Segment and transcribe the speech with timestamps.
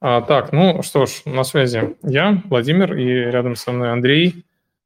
[0.00, 4.44] А, так, ну что ж, на связи я, Владимир, и рядом со мной Андрей,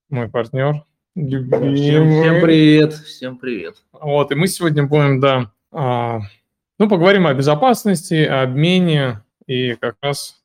[0.08, 0.84] мой партнер.
[1.14, 1.74] Любимый.
[1.74, 3.76] Всем, всем привет, всем привет.
[3.92, 6.20] Вот, и мы сегодня будем, да, а,
[6.78, 10.40] ну, поговорим о безопасности, о обмене и как раз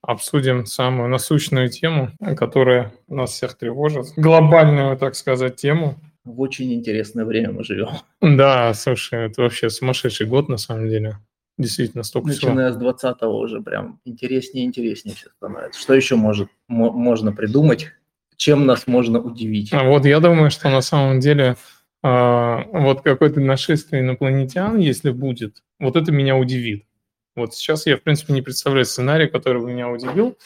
[0.00, 5.96] обсудим самую насущную тему, которая нас всех тревожит, глобальную, так сказать, тему.
[6.24, 7.88] В очень интересное время мы живем.
[8.20, 11.18] Да, слушай, это вообще сумасшедший год на самом деле.
[11.58, 12.92] Действительно, столько Начиная всего.
[12.96, 15.80] с 20-го уже прям интереснее и интереснее все становится.
[15.80, 17.88] Что еще может, можно придумать,
[18.36, 19.72] чем нас можно удивить?
[19.72, 21.56] А вот я думаю, что на самом деле
[22.00, 26.86] а, вот какое-то нашествие инопланетян, если будет, вот это меня удивит.
[27.34, 30.38] Вот сейчас я, в принципе, не представляю сценарий, который бы меня удивил.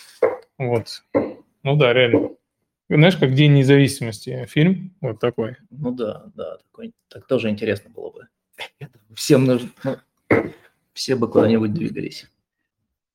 [0.56, 1.02] Вот.
[1.62, 2.30] Ну да, реально.
[2.88, 5.56] Знаешь, как День независимости фильм, вот такой.
[5.70, 8.28] Ну да, да, такой, так тоже интересно было бы.
[9.14, 9.96] Всем нужно, ну,
[10.92, 12.26] все бы куда-нибудь двигались.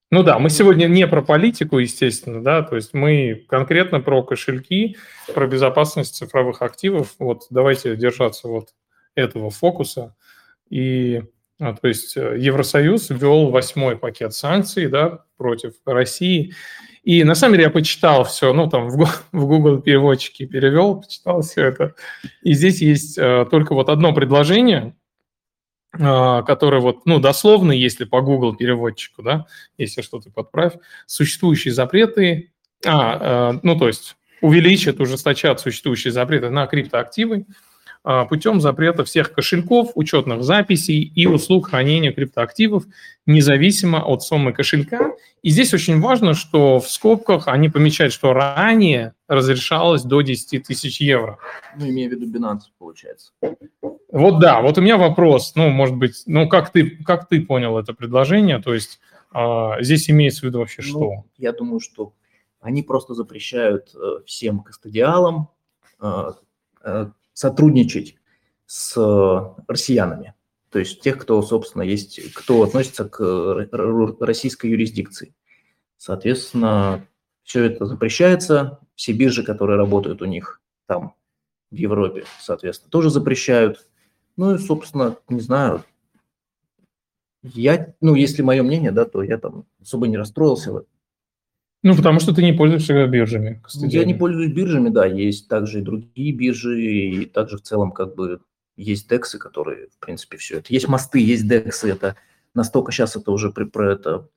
[0.09, 4.95] Ну да, мы сегодня не про политику, естественно, да, то есть мы конкретно про кошельки,
[5.33, 7.15] про безопасность цифровых активов.
[7.19, 8.69] Вот давайте держаться вот
[9.15, 10.15] этого фокуса.
[10.69, 11.23] И,
[11.59, 16.53] а, то есть э, Евросоюз ввел восьмой пакет санкций, да, против России.
[17.03, 18.97] И на самом деле я почитал все, ну там в
[19.33, 21.95] Google переводчике перевел, почитал все это.
[22.43, 24.95] И здесь есть э, только вот одно предложение,
[25.97, 29.45] который вот, ну, дословно, если по Google переводчику, да,
[29.77, 30.73] если что-то подправь,
[31.05, 32.51] существующие запреты,
[32.85, 37.53] а, а, ну, то есть увеличат, ужесточат существующие запреты на криптоактивы, а,
[38.29, 42.85] путем запрета всех кошельков, учетных записей и услуг хранения криптоактивов,
[43.25, 45.11] независимо от суммы кошелька.
[45.41, 51.01] И здесь очень важно, что в скобках они помечают, что ранее разрешалось до 10 тысяч
[51.01, 51.37] евро.
[51.77, 53.31] Ну, имея в виду Binance, получается.
[54.11, 57.77] Вот да, вот у меня вопрос, ну, может быть, ну, как ты, как ты понял
[57.77, 58.99] это предложение, то есть
[59.31, 61.23] а, здесь имеется в виду вообще ну, что?
[61.37, 62.13] Я думаю, что
[62.59, 65.49] они просто запрещают э, всем кастодиалам
[66.01, 66.31] э,
[66.83, 67.07] э,
[67.37, 68.15] сотрудничать
[68.65, 70.33] с э, россиянами,
[70.71, 73.69] то есть тех, кто, собственно, есть, кто относится к
[74.19, 75.35] российской юрисдикции.
[75.97, 77.05] Соответственно,
[77.43, 81.13] все это запрещается, все биржи, которые работают у них там,
[81.69, 83.87] в Европе, соответственно, тоже запрещают.
[84.35, 85.83] Ну и, собственно, не знаю,
[87.43, 90.89] я, ну, если мое мнение, да, то я там особо не расстроился в этом.
[91.83, 93.61] Ну, потому что ты не пользуешься биржами.
[93.73, 98.15] Я не пользуюсь биржами, да, есть также и другие биржи, и также в целом как
[98.15, 98.41] бы
[98.75, 100.73] есть дексы, которые, в принципе, все это.
[100.73, 102.15] Есть мосты, есть дексы, это
[102.53, 104.29] настолько сейчас это уже при, про это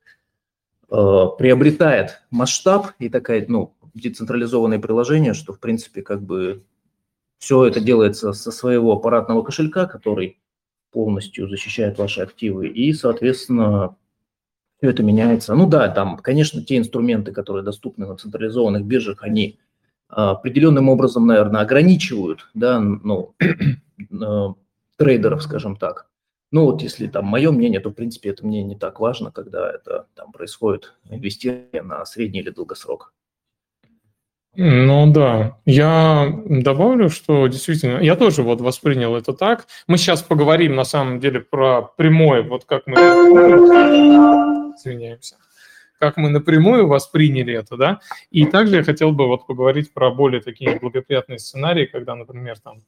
[0.91, 6.65] э, приобретает масштаб и такая, ну, децентрализованное приложение, что, в принципе, как бы
[7.39, 10.39] все это делается со своего аппаратного кошелька, который
[10.93, 13.97] полностью защищает ваши активы, и, соответственно,
[14.81, 15.55] все это меняется.
[15.55, 19.59] Ну да, там, конечно, те инструменты, которые доступны на централизованных биржах, они
[20.09, 24.49] а, определенным образом, наверное, ограничивают, да, ну, э,
[24.97, 26.07] трейдеров, скажем так.
[26.53, 29.71] Ну вот если там мое мнение, то в принципе это мне не так важно, когда
[29.71, 33.13] это там происходит инвестирование на средний или долгосрок.
[34.57, 39.69] Ну да, я добавлю, что действительно, я тоже вот воспринял это так.
[39.87, 42.97] Мы сейчас поговорим на самом деле про прямое, вот как мы
[44.81, 45.37] извиняемся,
[45.99, 48.01] как мы напрямую восприняли это, да.
[48.31, 52.83] И также я хотел бы вот поговорить про более такие благоприятные сценарии, когда, например, там,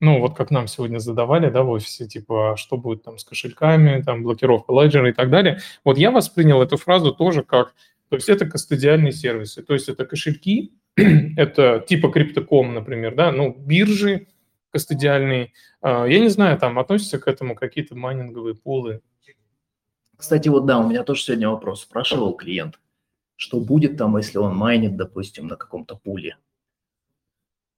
[0.00, 3.24] ну, вот как нам сегодня задавали, да, в офисе, типа, а что будет там с
[3.24, 5.60] кошельками, там, блокировка леджера и так далее.
[5.84, 7.74] Вот я воспринял эту фразу тоже как,
[8.08, 10.72] то есть это кастодиальные сервисы, то есть это кошельки,
[11.36, 14.26] это типа криптоком, например, да, ну, биржи
[14.70, 15.52] кастодиальные.
[15.80, 19.00] А, я не знаю, там относятся к этому какие-то майнинговые пулы,
[20.16, 21.82] кстати, вот да, у меня тоже сегодня вопрос.
[21.82, 22.78] Спрашивал клиент,
[23.36, 26.36] что будет там, если он майнит, допустим, на каком-то пуле.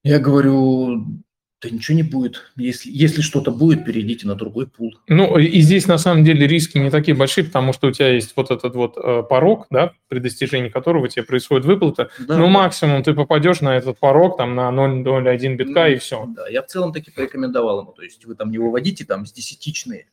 [0.05, 1.23] Я говорю,
[1.61, 2.53] да ничего не будет.
[2.57, 4.95] Если, если что-то будет, перейдите на другой пул.
[5.09, 8.33] Ну, и здесь на самом деле риски не такие большие, потому что у тебя есть
[8.37, 12.11] вот этот вот э, порог, да, при достижении которого тебе происходит выплата.
[12.21, 12.51] Да, ну, да.
[12.51, 16.27] максимум ты попадешь на этот порог, там, на 0,01 битка ну, и все.
[16.29, 17.93] Да, я в целом таки порекомендовал ему.
[17.93, 20.07] То есть вы там не выводите там с десятичные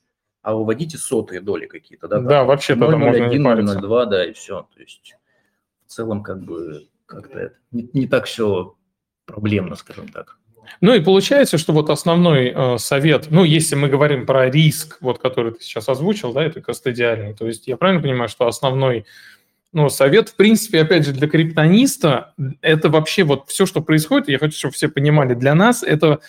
[0.46, 2.20] а выводите сотые доли какие-то, да?
[2.20, 4.68] Да, вообще тогда можно не 0,02, да, и все.
[4.76, 5.16] То есть
[5.88, 8.76] в целом как бы как-то это не, не так все
[9.26, 10.38] проблемно, скажем так.
[10.82, 15.18] Ну и получается, что вот основной э, совет, ну если мы говорим про риск, вот
[15.18, 19.08] который ты сейчас озвучил, да, это кастодиальный, то есть я правильно понимаю, что основной
[19.74, 24.38] ну, совет, в принципе, опять же, для криптониста, это вообще вот все, что происходит, я
[24.38, 26.20] хочу, чтобы все понимали, для нас это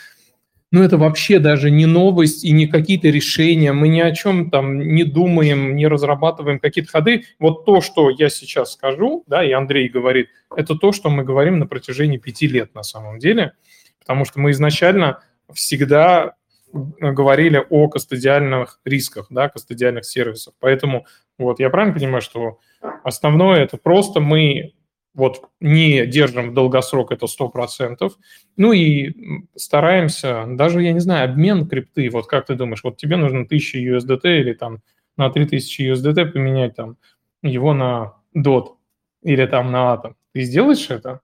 [0.72, 3.72] ну, это вообще даже не новость и не какие-то решения.
[3.72, 7.24] Мы ни о чем там не думаем, не разрабатываем какие-то ходы.
[7.38, 11.60] Вот то, что я сейчас скажу, да, и Андрей говорит, это то, что мы говорим
[11.60, 13.52] на протяжении пяти лет на самом деле,
[14.00, 15.22] потому что мы изначально
[15.52, 16.34] всегда
[16.72, 20.54] говорили о кастодиальных рисках, да, кастодиальных сервисах.
[20.58, 21.06] Поэтому
[21.38, 22.58] вот я правильно понимаю, что
[23.04, 24.72] основное это просто мы
[25.16, 28.12] вот не держим в долгосрок это 100%.
[28.56, 33.16] Ну и стараемся, даже, я не знаю, обмен крипты, вот как ты думаешь, вот тебе
[33.16, 34.82] нужно 1000 USDT или там
[35.16, 36.98] на 3000 USDT поменять там
[37.42, 38.74] его на DOT
[39.22, 40.14] или там на Atom.
[40.32, 41.20] Ты сделаешь это?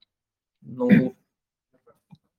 [0.63, 1.15] Ну,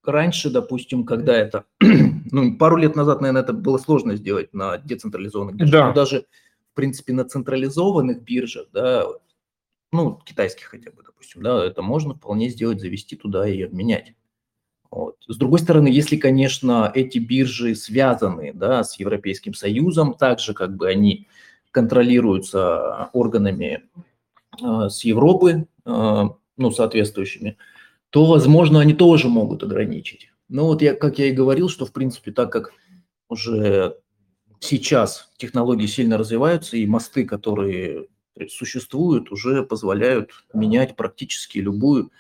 [0.03, 1.65] раньше, допустим, когда это,
[2.31, 5.87] ну, пару лет назад, наверное, это было сложно сделать на децентрализованных биржах, да.
[5.89, 6.25] но даже,
[6.71, 9.05] в принципе, на централизованных биржах, да,
[9.93, 14.13] ну, китайских хотя бы, допустим, да, это можно вполне сделать, завести туда и обменять.
[14.91, 15.17] Вот.
[15.27, 20.87] С другой стороны, если, конечно, эти биржи связаны да, с Европейским Союзом, также как бы
[20.87, 21.27] они
[21.71, 23.83] контролируются органами
[24.61, 26.23] э, с Европы, э,
[26.57, 27.57] ну, соответствующими,
[28.11, 30.29] то, возможно, они тоже могут ограничить.
[30.47, 32.73] Но вот я, как я и говорил, что, в принципе, так как
[33.27, 33.97] уже
[34.59, 38.07] сейчас технологии сильно развиваются, и мосты, которые
[38.49, 42.11] существуют, уже позволяют менять практически любую,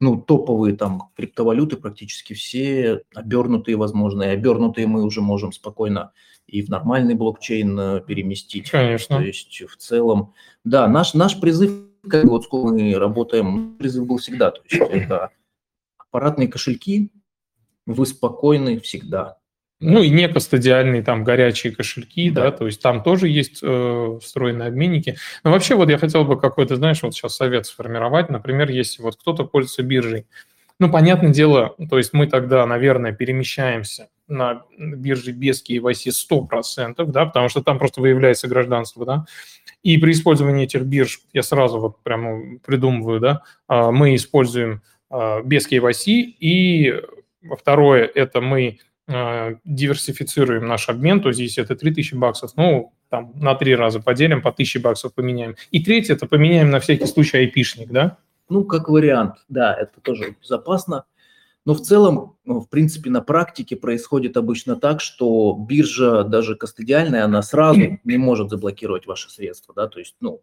[0.00, 6.12] ну, топовые там криптовалюты практически все обернутые, возможно, и обернутые мы уже можем спокойно
[6.48, 8.70] и в нормальный блокчейн э, переместить.
[8.70, 9.18] Конечно.
[9.18, 10.34] То есть в целом,
[10.64, 11.72] да, наш, наш призыв,
[12.08, 15.30] как вот сколько мы работаем, призыв был всегда, то есть это
[15.98, 17.10] аппаратные кошельки,
[17.86, 19.38] вы спокойны всегда.
[19.82, 24.18] Ну и не кастодиальные там горячие кошельки, да, да то есть там тоже есть э,
[24.22, 25.16] встроенные обменники.
[25.44, 28.30] Но вообще вот я хотел бы какой-то, знаешь, вот сейчас совет сформировать.
[28.30, 30.26] Например, если вот кто-то пользуется биржей,
[30.78, 37.26] ну, понятное дело, то есть мы тогда, наверное, перемещаемся на бирже без KYC 100%, да,
[37.26, 39.24] потому что там просто выявляется гражданство, да,
[39.82, 45.42] и при использовании этих бирж, я сразу вот прямо придумываю, да, а, мы используем а,
[45.42, 47.00] без KYC, и
[47.58, 48.78] второе, это мы
[49.64, 54.50] диверсифицируем наш обмен, то здесь это 3000 баксов, ну, там на три раза поделим, по
[54.50, 55.56] 1000 баксов поменяем.
[55.70, 58.18] И третье, это поменяем на всякий случай айпишник, да?
[58.48, 61.04] Ну, как вариант, да, это тоже безопасно.
[61.64, 67.24] Но в целом, ну, в принципе, на практике происходит обычно так, что биржа, даже кастодиальная,
[67.24, 70.42] она сразу не может заблокировать ваши средства, да, то есть, ну,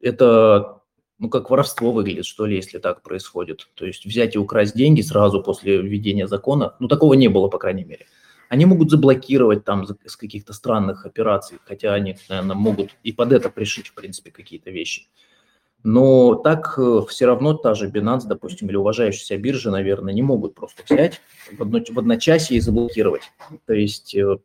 [0.00, 0.79] это
[1.20, 3.68] ну, как воровство выглядит, что ли, если так происходит.
[3.74, 7.58] То есть взять и украсть деньги сразу после введения закона, ну, такого не было, по
[7.58, 8.06] крайней мере.
[8.48, 13.50] Они могут заблокировать там с каких-то странных операций, хотя они, наверное, могут и под это
[13.50, 15.08] пришить, в принципе, какие-то вещи.
[15.82, 20.54] Но так э, все равно та же Binance, допустим, или уважающаяся биржа, наверное, не могут
[20.54, 21.20] просто взять
[21.52, 23.22] в, одно, в одночасье и заблокировать.
[23.66, 24.38] То есть э,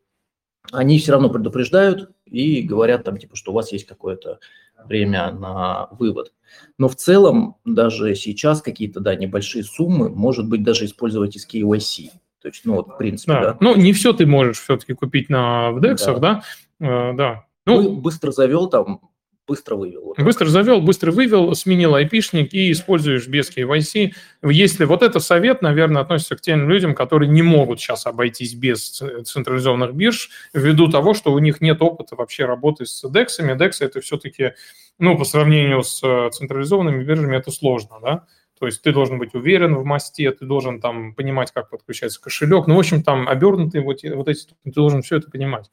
[0.72, 4.40] они все равно предупреждают и говорят там, типа, что у вас есть какое-то
[4.84, 6.34] время на вывод.
[6.78, 12.10] Но в целом даже сейчас какие-то, да, небольшие суммы, может быть, даже использовать из KYC.
[12.42, 13.42] То есть, ну, вот, в принципе, да.
[13.42, 13.58] да.
[13.60, 16.44] Ну, не все ты можешь все-таки купить на в да, да?
[16.80, 17.46] Э, да.
[17.66, 19.02] Ну, быстро завел там
[19.48, 20.02] быстро вывел.
[20.06, 24.14] Вот быстро завел, быстро вывел, сменил айпишник и используешь без KYC.
[24.44, 28.90] Если вот это совет, наверное, относится к тем людям, которые не могут сейчас обойтись без
[29.26, 33.28] централизованных бирж, ввиду того, что у них нет опыта вообще работы с DEX.
[33.40, 34.54] DEX это все-таки,
[35.00, 38.26] ну, по сравнению с э, централизованными биржами, это сложно, да?
[38.60, 42.68] То есть ты должен быть уверен в мосте, ты должен там понимать, как подключается кошелек.
[42.68, 45.70] Ну, в общем, там обернутые вот, вот эти, ты должен все это понимать.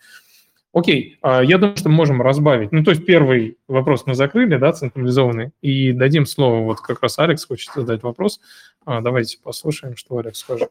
[0.72, 2.72] Окей, а, я думаю, что мы можем разбавить.
[2.72, 7.18] Ну, то есть первый вопрос мы закрыли, да, централизованный, и дадим слово, вот как раз
[7.18, 8.40] Алекс хочет задать вопрос.
[8.86, 10.70] А, давайте послушаем, что Алекс скажет.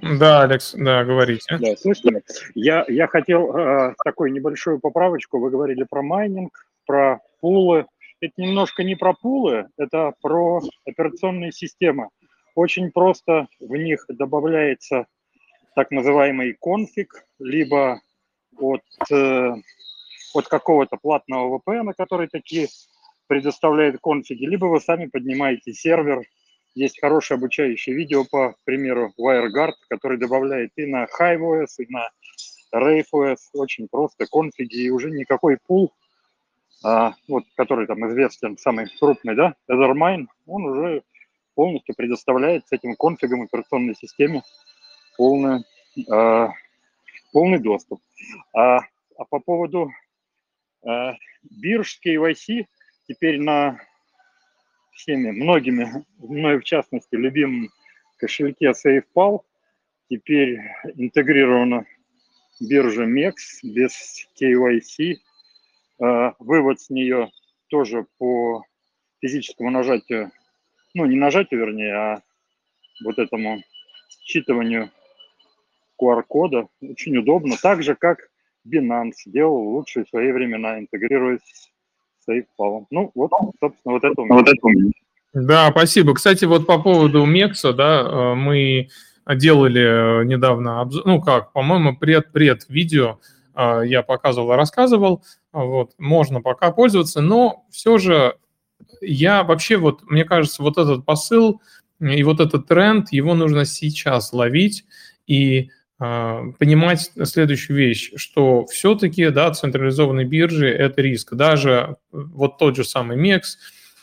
[0.00, 1.56] Да, Алекс, да, говорите.
[1.58, 2.20] Да, слышно.
[2.54, 5.38] Я, я хотел э, такую небольшую поправочку.
[5.38, 7.86] Вы говорили про майнинг, про пулы.
[8.20, 12.08] Это немножко не про пулы, это про операционные системы.
[12.54, 15.06] Очень просто в них добавляется
[15.74, 18.00] так называемый конфиг, либо
[18.58, 19.54] от, э,
[20.34, 22.68] от какого-то платного VPN, который такие
[23.26, 26.22] предоставляет конфиги, либо вы сами поднимаете сервер.
[26.74, 32.10] Есть хорошее обучающее видео, по примеру, WireGuard, который добавляет и на HiveOS, и на
[32.74, 33.36] RaveOS.
[33.54, 35.92] Очень просто конфиги, и уже никакой пул,
[36.82, 41.02] а, вот, который там известен, самый крупный, да, Ethermine, он уже
[41.54, 44.42] полностью предоставляет с этим конфигом операционной системе
[45.16, 45.64] полную
[46.10, 46.50] а,
[47.32, 48.00] полный доступ.
[48.54, 48.78] А,
[49.16, 49.90] а по поводу
[50.84, 52.66] а, бирж KYC,
[53.08, 53.80] теперь на
[54.92, 57.70] всеми, многими, мной в частности, любимом
[58.18, 59.40] кошельке SafePal,
[60.08, 60.60] теперь
[60.94, 61.86] интегрирована
[62.60, 65.16] биржа MEX без KYC.
[66.00, 67.30] А, вывод с нее
[67.68, 68.64] тоже по
[69.20, 70.30] физическому нажатию,
[70.94, 72.22] ну не нажатию вернее, а
[73.04, 73.62] вот этому
[74.24, 74.90] считыванию
[76.02, 76.66] QR-кода.
[76.80, 77.56] Очень удобно.
[77.62, 78.18] Так же, как
[78.66, 81.40] Binance делал в лучшие свои времена, интегрируясь
[82.20, 82.86] с SafePal.
[82.90, 83.30] Ну, вот,
[83.60, 84.34] собственно, вот это у меня.
[84.34, 84.92] Вот это у меня.
[85.34, 86.14] Да, спасибо.
[86.14, 88.88] Кстати, вот по поводу Мекса, да, э, мы
[89.34, 93.18] делали недавно обзор, ну как, по-моему, пред-пред видео
[93.54, 98.36] э, я показывал и рассказывал, вот, можно пока пользоваться, но все же
[99.00, 101.62] я вообще вот, мне кажется, вот этот посыл
[102.00, 104.84] и вот этот тренд, его нужно сейчас ловить
[105.26, 105.68] и э,
[106.58, 111.34] понимать следующую вещь, что все-таки, да, централизованные биржи– это риск.
[111.34, 113.42] Даже вот тот же самый MEX,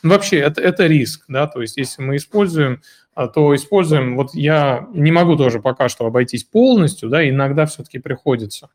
[0.03, 2.81] вообще это, это риск, да, то есть если мы используем,
[3.15, 7.99] а, то используем, вот я не могу тоже пока что обойтись полностью, да, иногда все-таки
[7.99, 8.69] приходится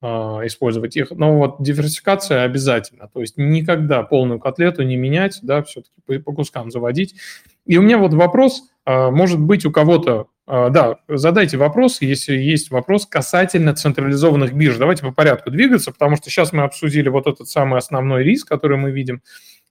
[0.00, 1.10] а, использовать их.
[1.10, 3.08] Но вот диверсификация обязательно.
[3.12, 7.16] То есть никогда полную котлету не менять, да, все-таки по, по кускам заводить.
[7.64, 12.36] И у меня вот вопрос, а, может быть, у кого-то, а, да, задайте вопрос, если
[12.36, 14.76] есть вопрос касательно централизованных бирж.
[14.76, 18.76] Давайте по порядку двигаться, потому что сейчас мы обсудили вот этот самый основной риск, который
[18.76, 19.22] мы видим.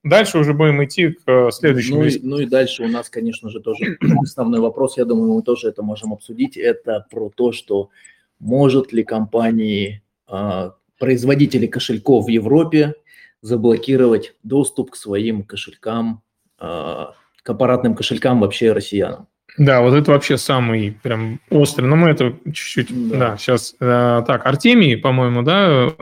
[0.05, 2.01] Дальше уже будем идти к следующему.
[2.01, 5.41] Ну, и, ну и дальше у нас, конечно же, тоже основной вопрос, я думаю, мы
[5.41, 7.89] тоже это можем обсудить, это про то, что
[8.39, 12.93] может ли компании а, производители кошельков в Европе
[13.41, 16.21] заблокировать доступ к своим кошелькам,
[16.59, 19.27] а, к аппаратным кошелькам вообще россиянам.
[19.57, 21.85] Да, вот это вообще самый прям острый.
[21.85, 23.75] Но мы это чуть-чуть, да, да сейчас.
[23.79, 25.93] Э, так, Артемий, по-моему, да?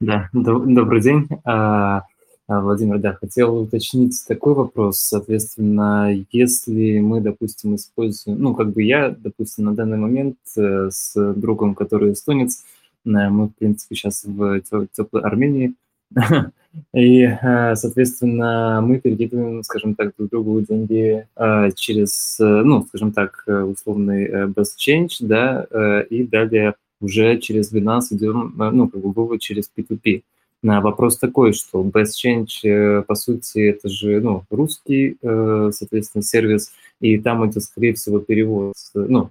[0.00, 1.26] Да, добрый день.
[1.44, 2.02] А,
[2.48, 4.98] а, Владимир, да, хотел уточнить такой вопрос.
[4.98, 11.14] Соответственно, если мы, допустим, используем, ну, как бы я, допустим, на данный момент э, с
[11.34, 12.62] другом, который эстонец,
[13.04, 15.74] э, мы, в принципе, сейчас в теплой Армении,
[16.94, 21.26] и, э, соответственно, мы перекидываем, скажем так, друг другу деньги
[21.74, 25.66] через, ну, скажем так, условный best change, да,
[26.08, 30.22] и далее уже через Binance идем, ну, как бы вывод через P2P.
[30.62, 36.72] Вопрос такой, что Best Change, э, по сути, это же ну, русский, э, соответственно, сервис,
[37.00, 39.30] и там это, скорее всего, перевод, ну,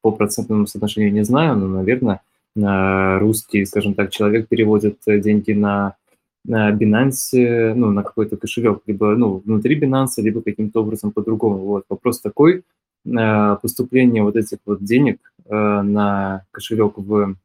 [0.00, 2.20] по процентному соотношению не знаю, но, наверное,
[2.56, 5.96] русский, скажем так, человек переводит деньги на,
[6.46, 11.58] Binance, ну, на какой-то кошелек, либо, ну, внутри Binance, либо каким-то образом по-другому.
[11.58, 12.62] Вот, вопрос такой,
[13.04, 17.36] э, поступление вот этих вот денег на кошелек в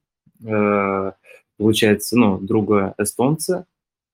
[1.62, 3.66] получается, ну, друга эстонца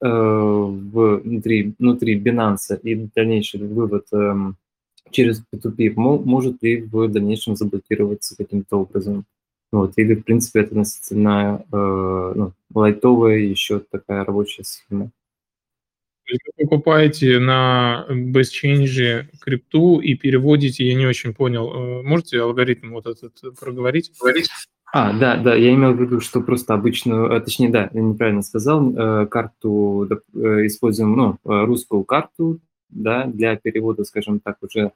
[0.01, 4.33] э, внутри, внутри Binance и дальнейший вывод э,
[5.11, 9.25] через P2P может ли в дальнейшем заблокироваться каким-то образом.
[9.71, 15.11] Вот, или, в принципе, это относительно э, ну, лайтовая еще такая рабочая схема.
[16.29, 21.71] Вы покупаете на BestChange крипту и переводите, я не очень понял.
[21.71, 24.11] Э, можете алгоритм вот этот проговорить?
[24.93, 28.41] А, да, да, я имел в виду, что просто обычную, э, точнее, да, я неправильно
[28.41, 32.59] сказал, э, карту используем, ну, русскую карту,
[32.89, 34.91] да, для перевода, скажем так, уже,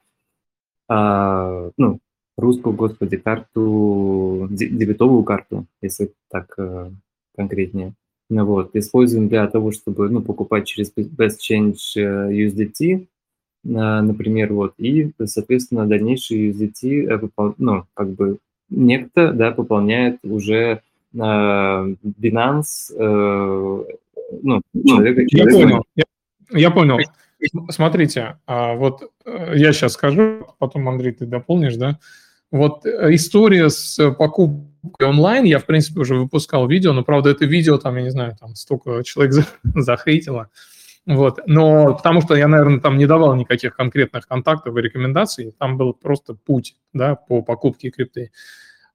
[0.88, 2.00] а, ну,
[2.36, 6.56] русскую, господи, карту, дебетовую карту, если так
[7.36, 7.94] конкретнее.
[8.30, 13.06] Ну, вот, используем для того, чтобы, ну, покупать через Best Change USDT,
[13.64, 18.38] например, вот, и, соответственно, дальнейшие USDT, ну, как бы
[18.72, 20.80] некто, да, пополняет уже
[21.14, 23.84] э, Binance, э,
[24.42, 25.22] ну, человека.
[25.28, 25.84] Я понял.
[25.94, 26.04] Я,
[26.50, 26.98] я понял.
[27.70, 31.98] Смотрите, а вот э, я сейчас скажу, потом, Андрей, ты дополнишь, да?
[32.52, 37.46] Вот э, история с покупкой онлайн, я, в принципе, уже выпускал видео, но, правда, это
[37.46, 40.50] видео, там, я не знаю, там столько человек захейтило.
[41.06, 41.40] Вот.
[41.46, 45.94] Но потому что я, наверное, там не давал никаких конкретных контактов и рекомендаций, там был
[45.94, 48.30] просто путь да, по покупке крипты.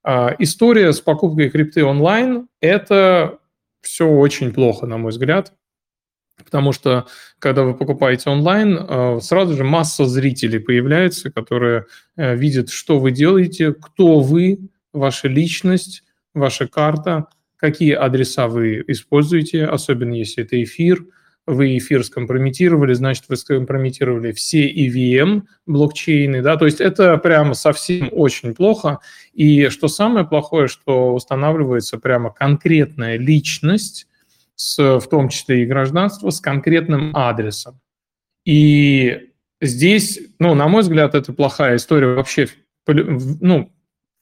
[0.03, 3.39] А, история с покупкой крипты онлайн– это
[3.81, 5.53] все очень плохо, на мой взгляд,
[6.44, 7.08] потому что
[7.39, 13.12] когда вы покупаете онлайн, а, сразу же масса зрителей появляется, которые э, видят, что вы
[13.12, 14.60] делаете, кто вы,
[14.94, 16.03] ваша личность,
[16.34, 17.27] ваша карта,
[17.58, 21.06] какие адреса вы используете, особенно если это эфир–
[21.48, 28.10] вы эфир скомпрометировали, значит, вы скомпрометировали все EVM блокчейны, да, то есть это прямо совсем
[28.12, 29.00] очень плохо.
[29.34, 34.08] И что самое плохое, что устанавливается прямо конкретная личность,
[34.57, 37.79] с, в том числе и гражданство, с конкретным адресом.
[38.43, 39.29] И
[39.61, 42.49] здесь, ну, на мой взгляд, это плохая история вообще
[42.93, 43.71] ну,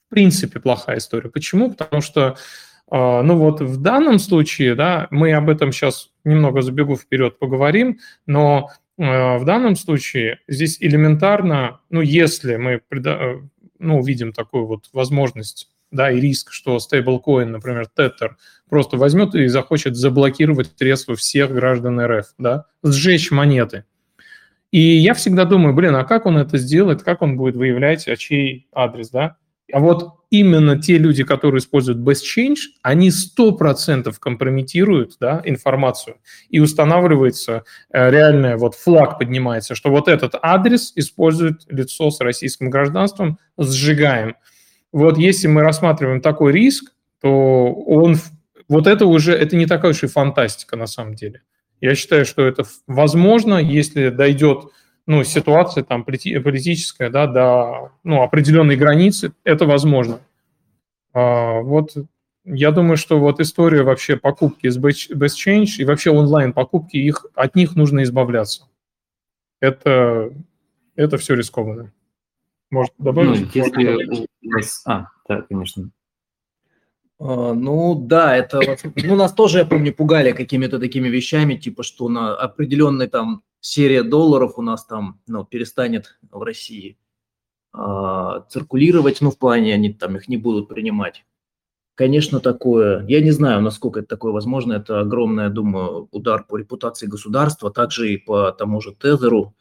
[0.06, 1.30] в принципе, плохая история.
[1.30, 1.72] Почему?
[1.72, 2.36] Потому что,
[2.90, 7.98] а, ну вот в данном случае, да, мы об этом сейчас немного забегу вперед, поговорим,
[8.26, 12.82] но а, в данном случае здесь элементарно, ну, если мы
[13.78, 18.32] ну, увидим такую вот возможность да, и риск, что стейблкоин, например, Tether,
[18.68, 23.84] просто возьмет и захочет заблокировать средства всех граждан РФ, да, сжечь монеты.
[24.70, 28.16] И я всегда думаю, блин, а как он это сделает, как он будет выявлять, а
[28.16, 29.36] чей адрес, да?
[29.72, 36.16] А вот именно те люди, которые используют Best Change, они 100% компрометируют да, информацию,
[36.50, 42.70] и устанавливается э, реальная, вот флаг поднимается, что вот этот адрес использует лицо с российским
[42.70, 44.36] гражданством, сжигаем.
[44.92, 48.16] Вот если мы рассматриваем такой риск, то он,
[48.68, 51.42] вот это уже, это не такая уж и фантастика на самом деле.
[51.80, 54.70] Я считаю, что это возможно, если дойдет
[55.06, 60.20] ну, ситуация там политическая, да, до ну, определенной границы, это возможно.
[61.12, 61.94] А, вот
[62.44, 67.26] я думаю, что вот история вообще покупки с Best Change и вообще онлайн покупки, их,
[67.34, 68.68] от них нужно избавляться.
[69.60, 70.32] Это,
[70.96, 71.92] это все рискованно.
[72.70, 73.54] Может, добавить?
[73.54, 74.82] Ну, если у вас...
[74.86, 75.90] А, да, конечно.
[77.18, 78.60] А, ну да, это
[78.94, 84.02] ну, нас тоже, я помню, пугали какими-то такими вещами, типа что на определенной там серия
[84.02, 86.98] долларов у нас там ну, перестанет в России
[87.74, 91.24] э, циркулировать, ну в плане они там их не будут принимать.
[91.94, 96.58] Конечно, такое, я не знаю, насколько это такое возможно, это огромный, я думаю, удар по
[96.58, 99.54] репутации государства, также и по тому же Тезеру,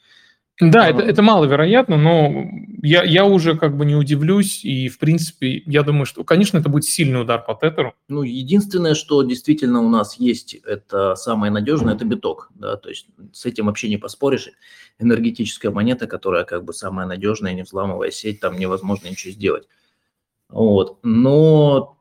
[0.61, 2.45] да, это, это маловероятно, но
[2.81, 6.69] я, я уже как бы не удивлюсь, и в принципе, я думаю, что, конечно, это
[6.69, 7.93] будет сильный удар по тетherу.
[8.07, 13.07] Ну, единственное, что действительно у нас есть, это самое надежное, это биток, да, то есть
[13.33, 14.49] с этим вообще не поспоришь.
[14.97, 19.67] Энергетическая монета, которая как бы самая надежная, не взламывая сеть, там невозможно ничего сделать.
[20.47, 21.97] Вот, но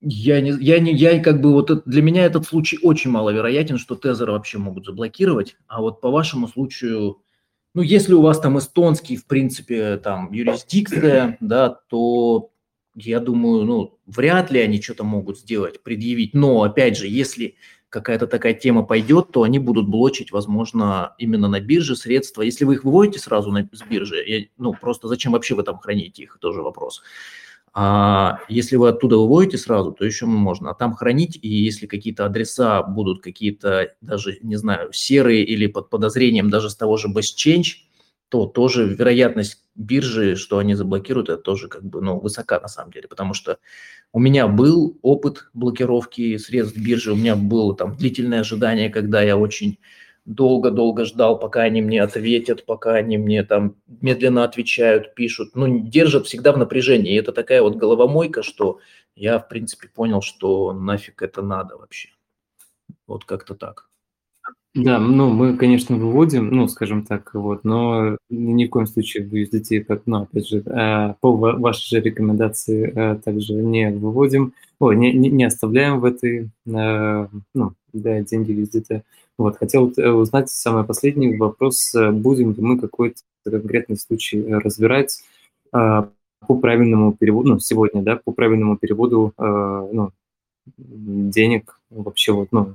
[0.00, 3.94] я не, я не, я как бы вот для меня этот случай очень маловероятен, что
[3.94, 7.20] тезеры вообще могут заблокировать, а вот по вашему случаю
[7.74, 12.50] ну, если у вас там эстонский, в принципе, там юрисдикция, да, то
[12.96, 16.34] я думаю, ну, вряд ли они что-то могут сделать, предъявить.
[16.34, 17.56] Но, опять же, если
[17.88, 22.42] какая-то такая тема пойдет, то они будут блочить, возможно, именно на бирже средства.
[22.42, 25.78] Если вы их выводите сразу на, с биржи, я, ну, просто зачем вообще вы там
[25.78, 27.02] храните их, тоже вопрос.
[27.72, 30.70] А если вы оттуда выводите сразу, то еще можно.
[30.70, 35.88] А там хранить, и если какие-то адреса будут какие-то даже, не знаю, серые или под
[35.88, 37.66] подозрением даже с того же Best Change,
[38.28, 42.92] то тоже вероятность биржи, что они заблокируют, это тоже как бы, ну, высока на самом
[42.92, 43.58] деле, потому что
[44.12, 49.36] у меня был опыт блокировки средств биржи, у меня было там длительное ожидание, когда я
[49.36, 49.78] очень
[50.24, 55.50] долго-долго ждал, пока они мне ответят, пока они мне там медленно отвечают, пишут.
[55.54, 57.12] Ну, держат всегда в напряжении.
[57.12, 58.80] И это такая вот головомойка, что
[59.16, 62.10] я, в принципе, понял, что нафиг это надо вообще.
[63.06, 63.90] Вот как-то так.
[64.72, 69.34] Да, ну, мы, конечно, выводим, ну, скажем так, вот, но ни в коем случае в
[69.34, 74.92] USDT, как, ну, опять же, э, по вашей же рекомендации э, также не выводим, о,
[74.92, 79.02] не, не, оставляем в этой, э, ну, да, деньги в USDT.
[79.40, 85.22] Вот, хотел узнать самый последний вопрос, будем ли мы какой-то конкретный случай разбирать
[85.70, 90.10] по правильному переводу, ну, сегодня, да, по правильному переводу, ну,
[90.76, 92.74] денег вообще вот, ну,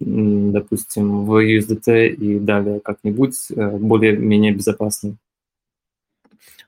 [0.00, 5.16] допустим, в USDT и далее как-нибудь э, более-менее безопасный.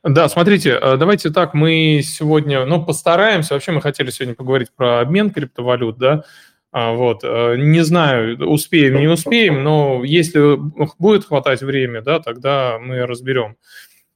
[0.03, 5.01] Да, смотрите, э, давайте так, мы сегодня, ну, постараемся, вообще мы хотели сегодня поговорить про
[5.01, 6.25] обмен криптовалют, да,
[6.73, 10.57] вот, э, не знаю, успеем, не успеем, но если
[10.99, 13.57] будет хватать время, да, тогда мы разберем.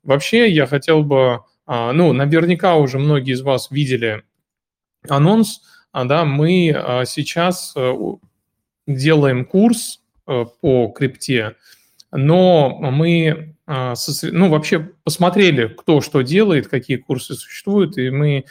[0.03, 4.23] Вообще, я хотел бы, а, ну, наверняка уже многие из вас видели
[5.09, 5.63] анонс,
[5.93, 7.75] а, да, мы сейчас
[8.87, 11.57] делаем курс э, по крипте,
[12.13, 18.45] но мы э, ну, вообще посмотрели, кто что делает, какие курсы существуют, и мы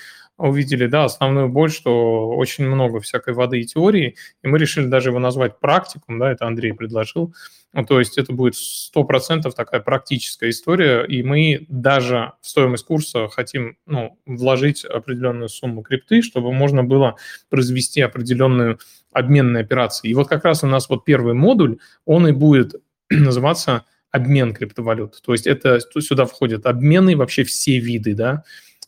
[0.48, 5.10] увидели, да, основную боль, что очень много всякой воды и теории, и мы решили даже
[5.10, 7.34] его назвать практикум, да, это Андрей предложил,
[7.72, 13.28] ну, то есть это будет 100% такая практическая история, и мы даже в стоимость курса
[13.30, 17.16] хотим ну, вложить определенную сумму крипты, чтобы можно было
[17.50, 18.80] произвести определенную
[19.12, 20.10] обменные операции.
[20.10, 22.76] И вот как раз у нас вот первый модуль, он и будет
[23.10, 25.22] называться обмен криптовалют.
[25.24, 28.44] То есть это сюда входят обмены, вообще все виды, да,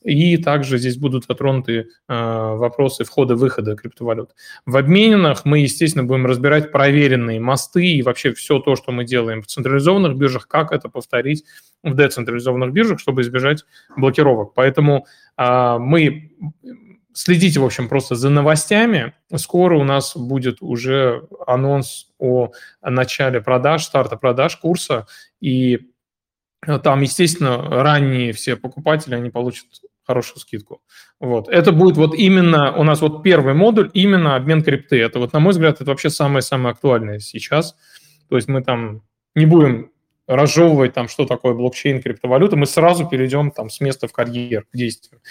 [0.05, 4.31] и также здесь будут затронуты вопросы входа-выхода криптовалют.
[4.65, 9.41] В обмененных мы, естественно, будем разбирать проверенные мосты и вообще все то, что мы делаем
[9.41, 11.43] в централизованных биржах, как это повторить
[11.83, 13.65] в децентрализованных биржах, чтобы избежать
[13.97, 14.53] блокировок.
[14.53, 15.05] Поэтому
[15.37, 16.31] мы
[17.17, 19.13] Следите, в общем, просто за новостями.
[19.37, 25.07] Скоро у нас будет уже анонс о начале продаж, старта продаж курса.
[25.39, 25.91] И
[26.83, 29.65] там, естественно, ранние все покупатели, они получат
[30.05, 30.81] хорошую скидку.
[31.19, 31.49] Вот.
[31.49, 35.01] Это будет вот именно, у нас вот первый модуль, именно обмен крипты.
[35.01, 37.75] Это вот, на мой взгляд, это вообще самое-самое актуальное сейчас.
[38.29, 39.01] То есть мы там
[39.33, 39.91] не будем
[40.27, 44.75] разжевывать там, что такое блокчейн, криптовалюта, мы сразу перейдем там с места в карьер, к
[44.75, 45.21] действию.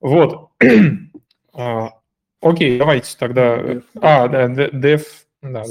[0.00, 0.50] Вот.
[1.54, 1.90] А,
[2.40, 3.82] окей, давайте тогда...
[4.00, 5.04] А, да, Dev...
[5.42, 5.64] Да,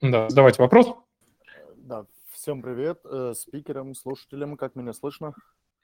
[0.00, 0.94] да, задавайте вопрос.
[1.76, 5.34] Да, всем привет, э, спикерам, слушателям, как меня слышно?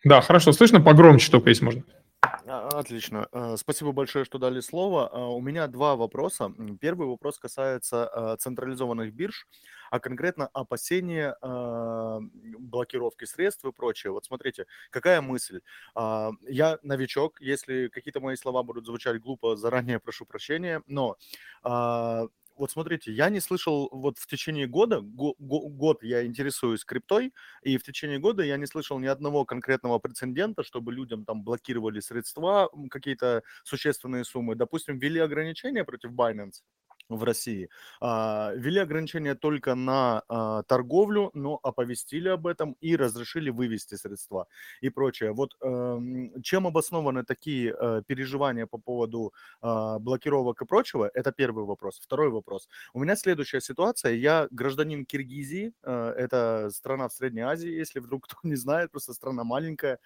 [0.05, 1.85] Да, хорошо, слышно, погромче только, если можно.
[2.21, 3.29] А, отлично.
[3.33, 5.09] Э, спасибо большое, что дали слово.
[5.09, 6.53] А, у меня два вопроса.
[6.81, 9.47] Первый вопрос касается э, централизованных бирж
[9.91, 12.21] а конкретно опасения э,
[12.59, 14.13] блокировки средств и прочее.
[14.13, 15.61] Вот смотрите, какая мысль.
[15.97, 21.17] Э, я новичок, если какие-то мои слова будут звучать глупо, заранее прошу прощения, но
[21.65, 22.29] э,
[22.59, 27.33] вот смотрите, я не слышал вот в течение года, го, го, год я интересуюсь криптой,
[27.63, 32.01] и в течение года я не слышал ни одного конкретного прецедента, чтобы людям там блокировали
[32.01, 34.55] средства, какие-то существенные суммы.
[34.57, 36.63] Допустим, ввели ограничения против Binance,
[37.09, 37.69] в России.
[38.01, 44.47] А, ввели ограничения только на а, торговлю, но оповестили об этом и разрешили вывести средства
[44.81, 45.33] и прочее.
[45.33, 51.11] Вот эм, чем обоснованы такие э, переживания по поводу а, блокировок и прочего?
[51.15, 52.01] Это первый вопрос.
[52.01, 52.69] Второй вопрос.
[52.93, 54.13] У меня следующая ситуация.
[54.13, 59.13] Я гражданин Киргизии, э, это страна в Средней Азии, если вдруг кто не знает, просто
[59.13, 59.99] страна маленькая.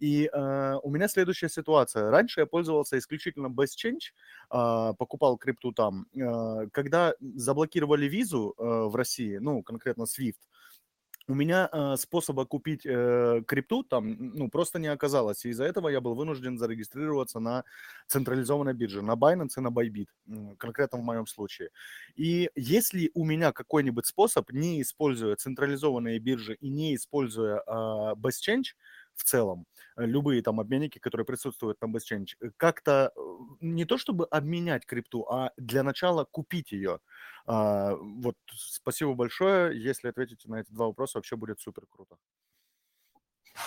[0.00, 2.10] И э, у меня следующая ситуация.
[2.10, 4.12] Раньше я пользовался исключительно Best Change,
[4.50, 6.06] э, покупал крипту там.
[6.14, 10.36] Э, когда заблокировали визу э, в России, ну, конкретно SWIFT,
[11.30, 15.44] у меня э, способа купить э, крипту там ну, просто не оказалось.
[15.44, 17.64] И из-за этого я был вынужден зарегистрироваться на
[18.08, 20.08] централизованной бирже, на Binance и на Bybit,
[20.58, 21.70] конкретно в моем случае.
[22.16, 27.70] И если у меня какой-нибудь способ, не используя централизованные биржи и не используя э,
[28.16, 28.74] Best Change,
[29.20, 33.20] в целом, э, любые там обменники, которые присутствуют на BestChange, э, как-то э,
[33.60, 37.00] не то чтобы обменять крипту, а для начала купить ее.
[37.46, 39.78] А, вот, спасибо большое.
[39.78, 42.16] Если ответите на эти два вопроса, вообще будет супер круто.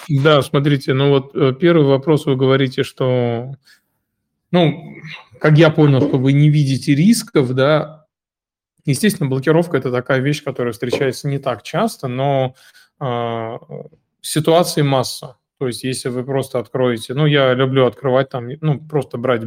[0.10, 3.52] Да, смотрите, ну вот первый вопрос вы говорите, что,
[4.52, 4.96] ну,
[5.39, 8.08] как я понял, что вы не видите рисков, да,
[8.86, 12.56] естественно, блокировка– это такая вещь, которая встречается не так часто, но
[13.00, 13.58] э,
[14.22, 15.38] ситуаций масса.
[15.60, 19.44] То есть, если вы просто откроете, ну, я люблю открывать там, ну, просто брать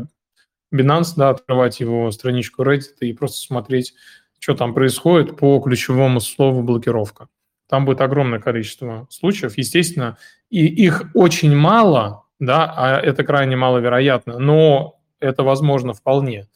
[0.75, 3.95] Binance, да, открывать его страничку Reddit и просто смотреть,
[4.38, 7.29] что там происходит по ключевому слову блокировка.
[7.69, 10.19] Там будет огромное количество случаев, естественно,
[10.51, 16.49] и их очень мало, да, а это крайне маловероятно, но это возможно вполне.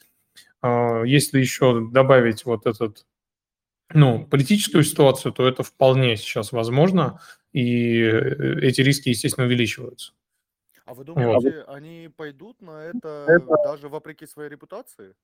[0.63, 3.07] А, если еще добавить вот этот,
[3.93, 7.21] ну, политическую ситуацию, то это вполне сейчас возможно
[7.53, 10.13] и э, эти риски, естественно, увеличиваются.
[10.85, 11.75] А вы думаете, вот.
[11.75, 15.15] они пойдут на это, это даже вопреки своей репутации?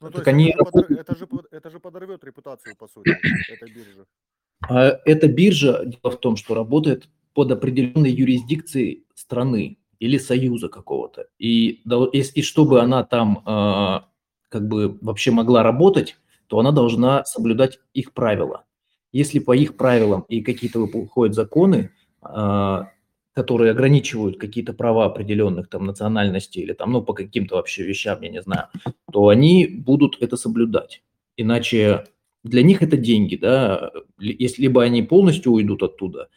[0.00, 0.50] Ну, так они...
[0.50, 0.92] это, же подор...
[0.92, 3.10] это, же, это же подорвет репутацию, по сути,
[3.52, 4.06] этой биржи.
[4.68, 11.28] А эта биржа, дело в том, что работает под определенной юрисдикцией страны или союза какого-то.
[11.38, 14.00] И, и чтобы она там э,
[14.48, 16.16] как бы вообще могла работать,
[16.46, 18.64] то она должна соблюдать их правила.
[19.12, 21.90] Если по их правилам и какие-то выходят законы,
[22.20, 22.90] а,
[23.32, 28.30] которые ограничивают какие-то права определенных там национальностей или там, ну, по каким-то вообще вещам, я
[28.30, 28.68] не знаю,
[29.12, 31.02] то они будут это соблюдать.
[31.36, 32.04] Иначе
[32.44, 36.28] для них это деньги, да, если либо они полностью уйдут оттуда,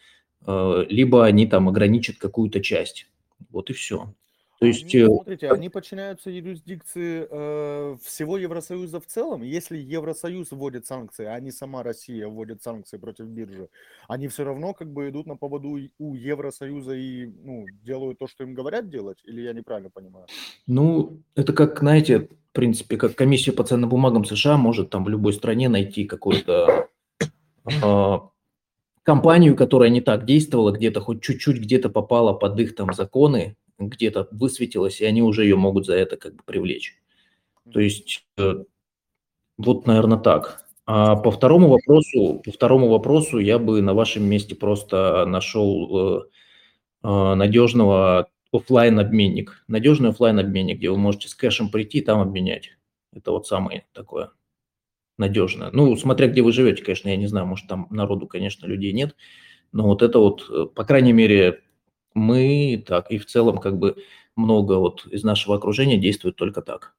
[0.46, 3.08] а, либо они там ограничат какую-то часть.
[3.50, 4.14] Вот и все.
[4.60, 9.42] То есть, они, э, смотрите, они подчиняются юрисдикции э, всего Евросоюза в целом.
[9.42, 13.70] Если Евросоюз вводит санкции, а не сама Россия вводит санкции против биржи,
[14.10, 18.44] они все равно как бы идут на поводу у Евросоюза и ну, делают то, что
[18.44, 19.20] им говорят делать?
[19.24, 20.26] Или я неправильно понимаю?
[20.68, 25.10] Ну, это как, знаете, в принципе, как комиссия по ценным бумагам США может там в
[25.10, 26.90] любой стране найти какую-то
[27.66, 28.20] э,
[29.04, 34.28] компанию, которая не так действовала, где-то хоть чуть-чуть где-то попала под их там законы, где-то
[34.32, 36.96] высветилась, и они уже ее могут за это как бы привлечь.
[37.72, 38.64] То есть э,
[39.58, 40.66] вот, наверное, так.
[40.86, 46.24] А по второму вопросу, по второму вопросу я бы на вашем месте просто нашел
[47.04, 52.20] э, надежного офлайн обменник, надежный офлайн обменник, где вы можете с кэшем прийти и там
[52.20, 52.72] обменять.
[53.14, 54.32] Это вот самое такое
[55.18, 55.70] надежное.
[55.72, 59.16] Ну, смотря где вы живете, конечно, я не знаю, может там народу, конечно, людей нет,
[59.72, 61.62] но вот это вот, э, по крайней мере,
[62.14, 63.98] мы так и в целом как бы
[64.36, 66.94] много вот из нашего окружения действует только так.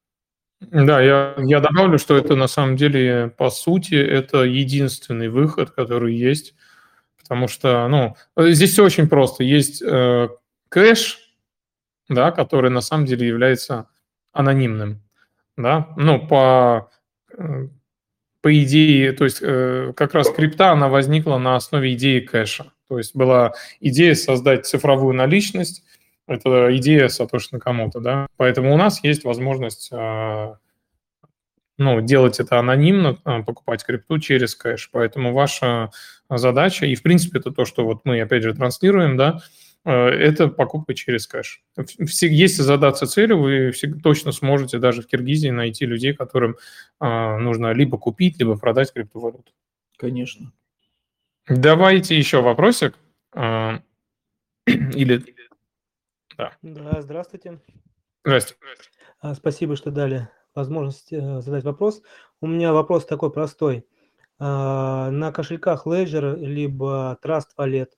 [0.61, 6.15] Да, я, я добавлю, что это на самом деле, по сути, это единственный выход, который
[6.15, 6.55] есть,
[7.17, 9.43] потому что, ну, здесь все очень просто.
[9.43, 10.29] Есть э,
[10.69, 11.19] кэш,
[12.11, 13.89] да, который на самом деле является
[14.33, 15.03] анонимным,
[15.57, 16.91] да, ну, по,
[17.39, 17.69] э,
[18.43, 22.99] по идее, то есть э, как раз крипта, она возникла на основе идеи кэша, то
[22.99, 25.83] есть была идея создать цифровую наличность,
[26.27, 30.55] это идея Сатоши Накамото, да, поэтому у нас есть возможность э,
[31.79, 33.15] ну, делать это анонимно,
[33.47, 34.91] покупать крипту через кэш.
[34.93, 35.91] Поэтому ваша
[36.29, 39.41] задача, и в принципе это то, что вот мы опять же транслируем, да,
[39.85, 41.63] Э, это покупка через кэш.
[41.99, 43.73] Если задаться целью, вы
[44.03, 46.57] точно сможете даже в Киргизии найти людей, которым
[46.99, 49.53] а, нужно либо купить, либо продать криптовалюту.
[49.97, 50.53] Конечно.
[51.51, 52.97] Давайте еще вопросик.
[53.35, 53.83] А,
[54.67, 55.25] или...
[56.39, 56.53] Да.
[56.63, 57.61] да, здравствуйте.
[58.25, 58.63] Здравствуйте.
[59.21, 62.03] А, спасибо, что дали возможность э, задать вопрос.
[62.41, 63.85] У меня вопрос такой простой.
[64.39, 67.91] На кошельках Ledger либо Trust Wallet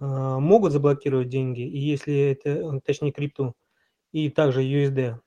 [0.00, 3.54] а, могут заблокировать деньги, и если это, э, точнее, крипту,
[4.12, 5.20] и также USD,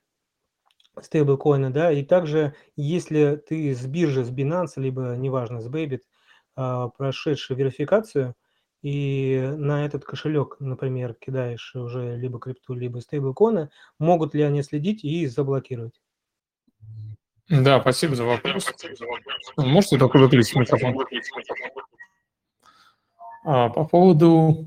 [0.99, 6.10] стейблкоины, да, и также, если ты с биржи, с Binance, либо, неважно, с Bybit, а,
[6.55, 8.35] прошедший верификацию,
[8.81, 15.03] и на этот кошелек, например, кидаешь уже либо крипту, либо стейблкоины, могут ли они следить
[15.03, 16.01] и заблокировать?
[17.47, 18.71] Да, спасибо за вопрос.
[19.57, 20.95] Можете только выключить микрофон?
[23.43, 24.65] А, по поводу...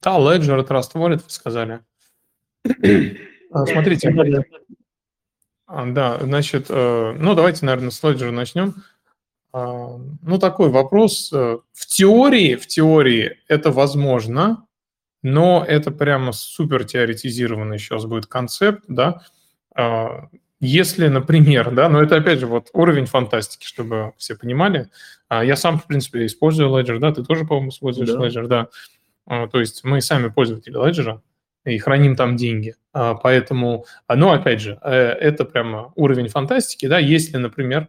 [0.00, 1.80] Да, Ledger, Trust Wallet, вы сказали.
[3.50, 4.14] А, смотрите,
[5.66, 8.74] а, да, значит, э, ну давайте, наверное, с Ledger начнем.
[9.52, 11.30] А, ну, такой вопрос.
[11.32, 14.66] Э, в теории, в теории это возможно,
[15.22, 19.22] но это прямо супер теоретизированный сейчас будет концепт, да.
[20.64, 24.90] Если, например, да, но это опять же вот уровень фантастики, чтобы все понимали.
[25.28, 28.18] А, я сам, в принципе, использую Ledger, да, ты тоже, по-моему, используешь да.
[28.20, 28.68] Ledger, да.
[29.26, 31.18] А, то есть мы сами пользователи Ledger
[31.64, 32.76] и храним там деньги.
[32.92, 37.88] А, поэтому, ну, опять же, э, это прямо уровень фантастики, да, если, например,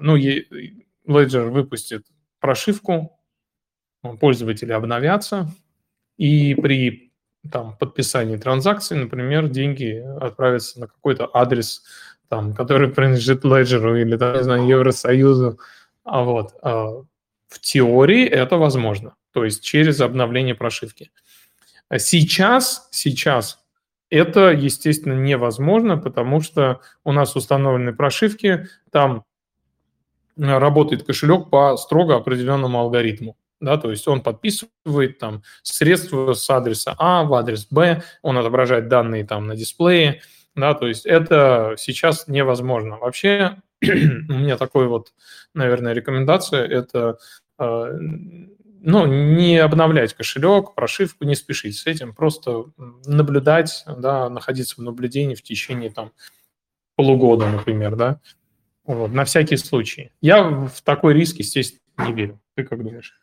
[0.00, 2.06] ну, Ledger выпустит
[2.40, 3.18] прошивку,
[4.20, 5.50] пользователи обновятся,
[6.16, 7.12] и при
[7.50, 11.82] там, подписании транзакции, например, деньги отправятся на какой-то адрес,
[12.28, 15.58] там, который принадлежит Ledger или, там, не знаю, Евросоюзу.
[16.04, 17.02] А вот а,
[17.48, 21.10] в теории это возможно, то есть через обновление прошивки.
[21.96, 23.64] Сейчас, сейчас
[24.10, 29.24] это, естественно, невозможно, потому что у нас установлены прошивки, там
[30.36, 36.94] работает кошелек по строго определенному алгоритму да, то есть он подписывает там средства с адреса
[36.98, 40.20] А в адрес Б, он отображает данные там на дисплее,
[40.54, 42.98] да, то есть это сейчас невозможно.
[42.98, 45.12] Вообще у меня такой вот,
[45.54, 47.18] наверное, рекомендация, это
[47.58, 47.98] э,
[48.86, 52.66] ну, не обновлять кошелек, прошивку, не спешить с этим, просто
[53.06, 56.12] наблюдать, да, находиться в наблюдении в течение там
[56.96, 58.20] полугода, например, да,
[58.86, 60.10] вот, на всякий случай.
[60.20, 62.40] Я в такой риск, естественно, не верю.
[62.54, 63.18] Ты как думаешь?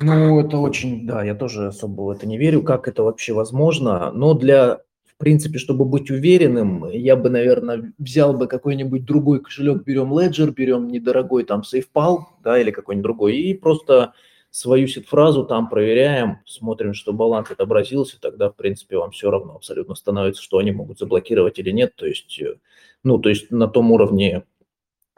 [0.00, 4.10] Ну, это очень, да, я тоже особо в это не верю, как это вообще возможно.
[4.12, 9.84] Но для, в принципе, чтобы быть уверенным, я бы, наверное, взял бы какой-нибудь другой кошелек,
[9.84, 14.14] берем Ledger, берем недорогой там SafePal, да, или какой-нибудь другой, и просто
[14.50, 19.94] свою сет-фразу там проверяем, смотрим, что баланс отобразился, тогда, в принципе, вам все равно абсолютно
[19.94, 21.94] становится, что они могут заблокировать или нет.
[21.94, 22.56] То есть, э,
[23.04, 24.44] ну, то есть на том уровне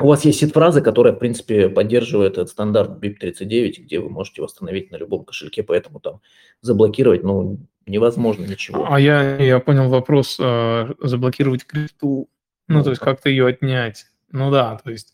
[0.02, 4.90] у вас есть сид-фраза, которая, в принципе, поддерживает этот стандарт BIP39, где вы можете восстановить
[4.90, 6.20] на любом кошельке, поэтому там
[6.60, 8.86] заблокировать, ну, невозможно ничего.
[8.90, 12.28] А я, я понял вопрос, э, заблокировать крипту,
[12.68, 14.06] ну, ну то есть как-то ее отнять.
[14.30, 15.12] Ну да, то есть...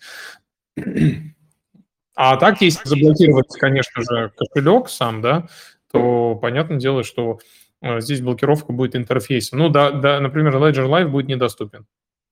[2.14, 5.46] А так, если заблокировать, конечно же, кошелек сам, да,
[5.92, 7.38] то понятное дело, что
[7.80, 9.56] э, здесь блокировка будет интерфейса.
[9.56, 11.86] Ну да, да, например, Ledger Live будет недоступен.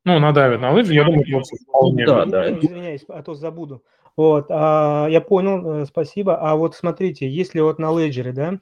[0.06, 2.06] Ну, надавит на лыжи, я думаю, это вполне.
[2.06, 2.56] Да, да.
[2.56, 3.82] Извиняюсь, а то забуду.
[4.16, 6.38] Вот, а, я понял, э, спасибо.
[6.38, 8.60] А вот смотрите, если вот на леджере, да,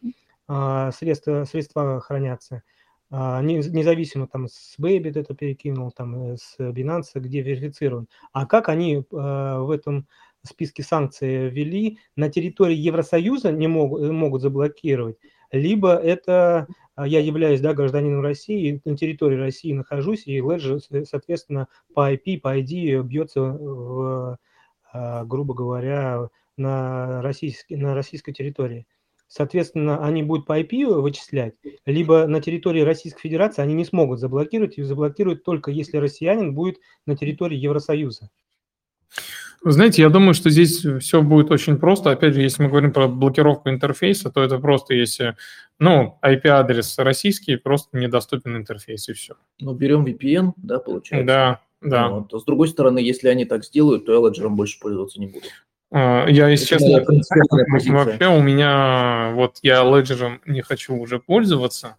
[0.49, 2.63] а, средства, средства хранятся,
[3.11, 8.09] а, независимо там с Bybit это перекинул, там э, с Binance, где верифицирован.
[8.33, 10.07] А как они а, в этом
[10.43, 15.19] списке санкций ввели, на территории Евросоюза не могут, могут заблокировать,
[15.53, 22.13] либо это я являюсь да, гражданином России, на территории России нахожусь, и Ledger, соответственно, по
[22.13, 24.39] IP, по ID бьется, в,
[24.93, 28.87] а, грубо говоря, на, российский, на российской территории.
[29.27, 31.55] Соответственно, они будут по IP вычислять,
[31.87, 36.79] либо на территории Российской Федерации они не смогут заблокировать, и заблокируют только если россиянин будет
[37.07, 38.31] на территории Евросоюза.
[39.65, 42.11] Вы знаете, я думаю, что здесь все будет очень просто.
[42.11, 45.37] Опять же, если мы говорим про блокировку интерфейса, то это просто если,
[45.79, 49.37] ну, IP-адрес российский, просто недоступен интерфейс, и все.
[49.61, 51.27] Ну, берем VPN, да, получается?
[51.27, 52.09] Да, да.
[52.09, 52.35] Вот.
[52.35, 55.47] А с другой стороны, если они так сделают, то я Ledger больше пользоваться не буду.
[55.91, 57.03] А, я, если честно,
[57.89, 61.97] вообще у меня, вот я Ledger не хочу уже пользоваться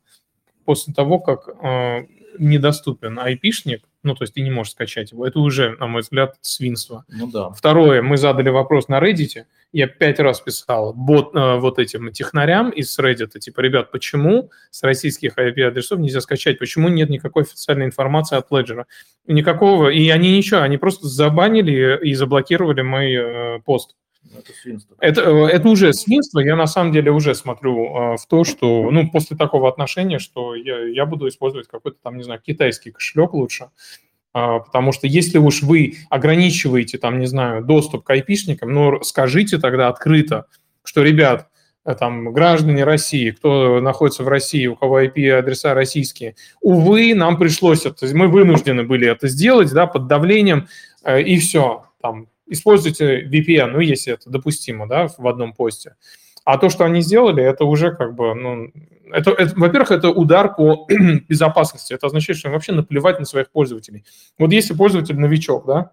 [0.66, 2.06] после того, как э,
[2.40, 5.26] недоступен IP-шник, ну, то есть ты не можешь скачать его.
[5.26, 7.06] Это уже, на мой взгляд, свинство.
[7.10, 7.50] Ну да.
[7.50, 12.70] Второе, мы задали вопрос на Reddit, я пять раз писал бот, э, вот этим технарям
[12.70, 18.38] из Reddit, типа, ребят, почему с российских IP-адресов нельзя скачать, почему нет никакой официальной информации
[18.38, 18.86] от Ledger?
[19.28, 23.96] Никакого, и они ничего, они просто забанили и заблокировали мой э, пост.
[25.00, 26.40] Это э, это уже свинство.
[26.40, 30.56] Я на самом деле уже смотрю э, в то, что, ну, после такого отношения, что
[30.56, 33.70] я, я буду использовать какой-то там, не знаю, китайский кошелек лучше.
[34.34, 39.58] Э, потому что если уж вы ограничиваете, там, не знаю, доступ к айпишникам, ну, скажите
[39.58, 40.48] тогда открыто,
[40.84, 41.48] что, ребят,
[41.86, 47.86] э, там, граждане России, кто находится в России, у кого IP-адреса российские, увы, нам пришлось
[47.86, 50.68] это, мы вынуждены были это сделать, да, под давлением,
[51.08, 55.96] и все, там, используйте VPN, ну, если это допустимо, да, в одном посте.
[56.44, 58.72] А то, что они сделали, это уже как бы, ну,
[59.12, 60.88] это, это, во-первых, это удар по
[61.28, 61.94] безопасности.
[61.94, 64.06] Это означает, что им вообще наплевать на своих пользователей.
[64.38, 65.92] Вот если пользователь новичок, да,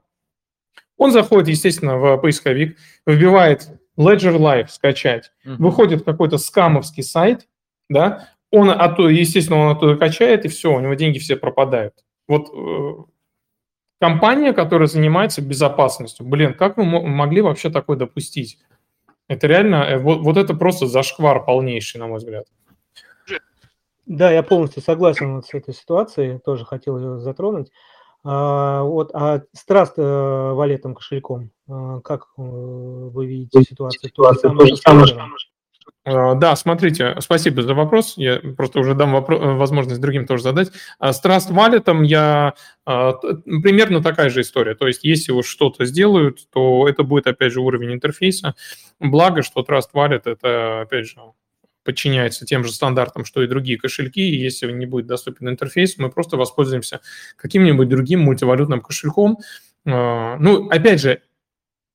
[0.99, 5.57] он заходит, естественно, в поисковик, вбивает Ledger Live скачать, uh-huh.
[5.57, 7.49] выходит какой-то скамовский сайт,
[7.89, 11.95] да, он оттуда, естественно, он оттуда качает, и все, у него деньги все пропадают.
[12.29, 13.05] Вот э,
[14.03, 16.27] компания, которая занимается безопасностью.
[16.27, 18.59] Блин, как вы могли вообще такое допустить?
[19.29, 22.47] Это реально, э, вот, вот это просто зашквар полнейший, на мой взгляд.
[24.07, 27.71] Да, я полностью согласен вот с этой ситуацией, тоже хотел ее затронуть.
[28.25, 34.11] А, вот, а с Траст э, валетом кошельком, а, как э, вы видите ситуацию?
[34.11, 35.52] Ситуация то же самое, Э,
[36.05, 38.15] да, смотрите, спасибо за вопрос.
[38.17, 40.73] Я просто уже дам вопрос, э, возможность другим тоже задать.
[40.99, 42.55] А с Trust Wallet я
[42.87, 43.13] э,
[43.63, 44.75] примерно такая же история.
[44.75, 48.57] То есть, если уж что-то сделают, то это будет, опять же, уровень интерфейса.
[48.99, 51.21] Благо, что Trust Wallet это, опять же,
[51.85, 56.11] подчиняется тем же стандартам, что и другие кошельки, и если не будет доступен интерфейс, мы
[56.11, 57.01] просто воспользуемся
[57.37, 59.39] каким-нибудь другим мультивалютным кошельком.
[59.85, 61.23] Ну, опять же,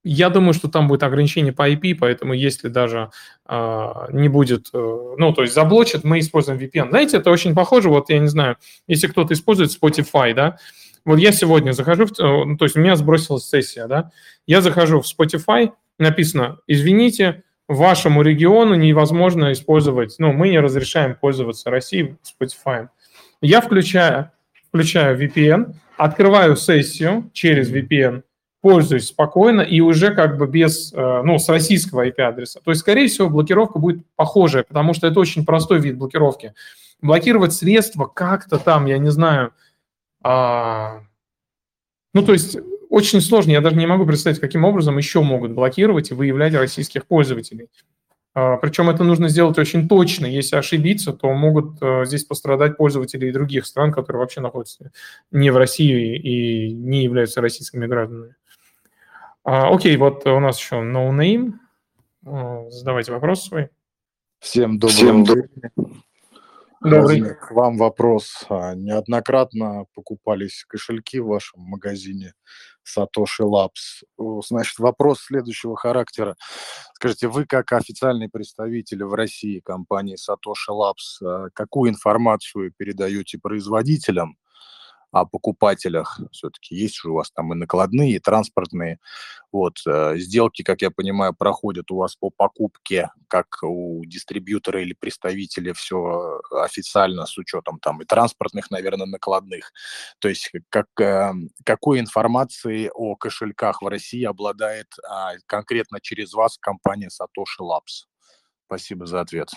[0.07, 3.09] я думаю, что там будет ограничение по IP, поэтому если даже
[3.47, 4.77] э, не будет, э,
[5.17, 6.89] ну, то есть заблочат, мы используем VPN.
[6.89, 10.57] Знаете, это очень похоже, вот я не знаю, если кто-то использует Spotify, да,
[11.05, 14.11] вот я сегодня захожу, в, э, ну, то есть у меня сбросилась сессия, да,
[14.45, 21.69] я захожу в Spotify, написано, извините, вашему региону невозможно использовать, ну, мы не разрешаем пользоваться
[21.69, 22.87] Россией Spotify.
[23.41, 24.31] Я включаю,
[24.69, 28.23] включаю VPN, открываю сессию через VPN,
[28.67, 32.59] пользуюсь спокойно и уже как бы без, э, ну, с российского IP-адреса.
[32.59, 36.53] То есть, скорее всего, блокировка будет похожая, потому что это очень простой вид блокировки.
[37.01, 39.53] Блокировать средства как-то там, я не знаю,
[40.21, 40.99] а...
[42.13, 42.57] ну, то есть
[42.89, 47.05] очень сложно, я даже не могу представить, каким образом еще могут блокировать и выявлять российских
[47.05, 47.69] пользователей.
[48.33, 50.25] А, причем это нужно сделать очень точно.
[50.25, 54.91] Если ошибиться, то могут э, здесь пострадать пользователи и других стран, которые вообще находятся
[55.31, 58.35] не в России и не являются российскими гражданами.
[59.49, 61.53] А, окей, вот у нас еще no name.
[62.25, 63.69] А, задавайте вопрос свой.
[64.39, 65.71] Всем доброго времени.
[66.81, 67.35] Добрый.
[67.35, 68.43] К вам вопрос.
[68.49, 72.33] А, неоднократно покупались кошельки в вашем магазине
[72.85, 74.03] Satoshi Labs.
[74.45, 76.35] Значит, вопрос следующего характера.
[76.95, 84.37] Скажите, вы как официальный представитель в России компании Satoshi Labs, какую информацию передаете производителям
[85.11, 86.19] о покупателях.
[86.31, 88.99] Все-таки есть же у вас там и накладные, и транспортные.
[89.51, 94.93] Вот, э, сделки, как я понимаю, проходят у вас по покупке, как у дистрибьютора или
[94.93, 99.71] представителя, все официально с учетом там и транспортных, наверное, накладных.
[100.19, 101.31] То есть как, э,
[101.63, 108.07] какой информацией о кошельках в России обладает а, конкретно через вас компания Satoshi Labs?
[108.65, 109.49] Спасибо за ответ.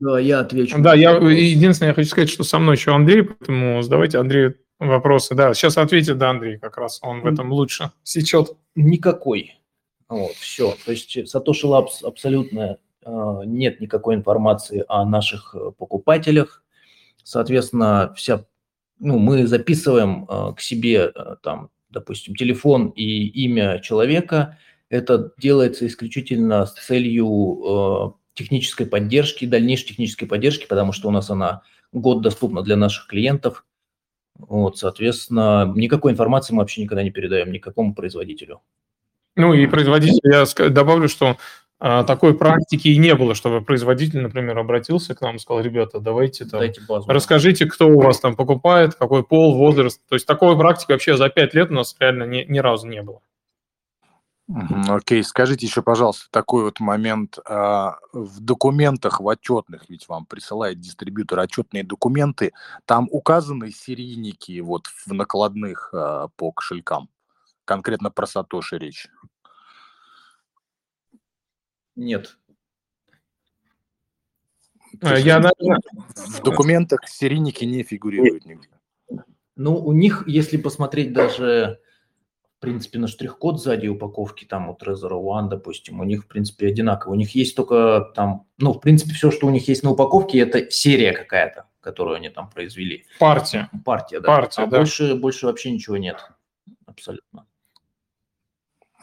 [0.00, 0.76] Да, я отвечу.
[0.80, 5.34] Да, я единственное, я хочу сказать, что со мной еще Андрей, поэтому задавайте Андрею вопросы.
[5.34, 8.56] Да, сейчас ответит, да, Андрей, как раз он в этом лучше сечет.
[8.74, 9.54] Никакой.
[10.08, 10.74] Вот, все.
[10.84, 12.78] То есть Satoshi Labs абсолютно
[13.46, 16.62] нет никакой информации о наших покупателях.
[17.22, 18.44] Соответственно, вся,
[18.98, 24.58] ну, мы записываем к себе там, допустим, телефон и имя человека.
[24.90, 31.62] Это делается исключительно с целью технической поддержки, дальнейшей технической поддержки, потому что у нас она
[31.92, 33.64] год доступна для наших клиентов.
[34.36, 38.60] Вот, соответственно, никакой информации мы вообще никогда не передаем никакому производителю.
[39.36, 41.36] Ну и производитель, я добавлю, что
[41.80, 46.00] а, такой практики и не было, чтобы производитель, например, обратился к нам и сказал, ребята,
[46.00, 47.10] давайте там, базу.
[47.10, 50.00] расскажите, кто у вас там покупает, какой пол, возраст.
[50.08, 53.02] То есть такой практики вообще за пять лет у нас реально ни, ни разу не
[53.02, 53.20] было.
[54.46, 55.24] Окей, okay.
[55.24, 57.38] скажите еще, пожалуйста, такой вот момент.
[57.46, 62.52] А, в документах, в отчетных, ведь вам присылает дистрибьютор отчетные документы,
[62.84, 67.08] там указаны серийники вот в накладных а, по кошелькам?
[67.64, 69.08] Конкретно про Сатоши речь.
[71.96, 72.36] Нет.
[75.00, 75.80] А, я, наверное...
[76.16, 78.68] В документах серийники не фигурируют нигде.
[79.56, 81.80] Ну, у них, если посмотреть даже
[82.64, 87.12] принципе, на штрих-код сзади упаковки, там у Trezor One, допустим, у них, в принципе, одинаково.
[87.12, 90.38] У них есть только там, ну, в принципе, все, что у них есть на упаковке,
[90.38, 93.04] это серия какая-то, которую они там произвели.
[93.18, 93.68] Партия.
[93.84, 94.26] Партия, да.
[94.26, 94.78] Партия, а да.
[94.78, 96.16] Больше, больше вообще ничего нет.
[96.86, 97.46] Абсолютно.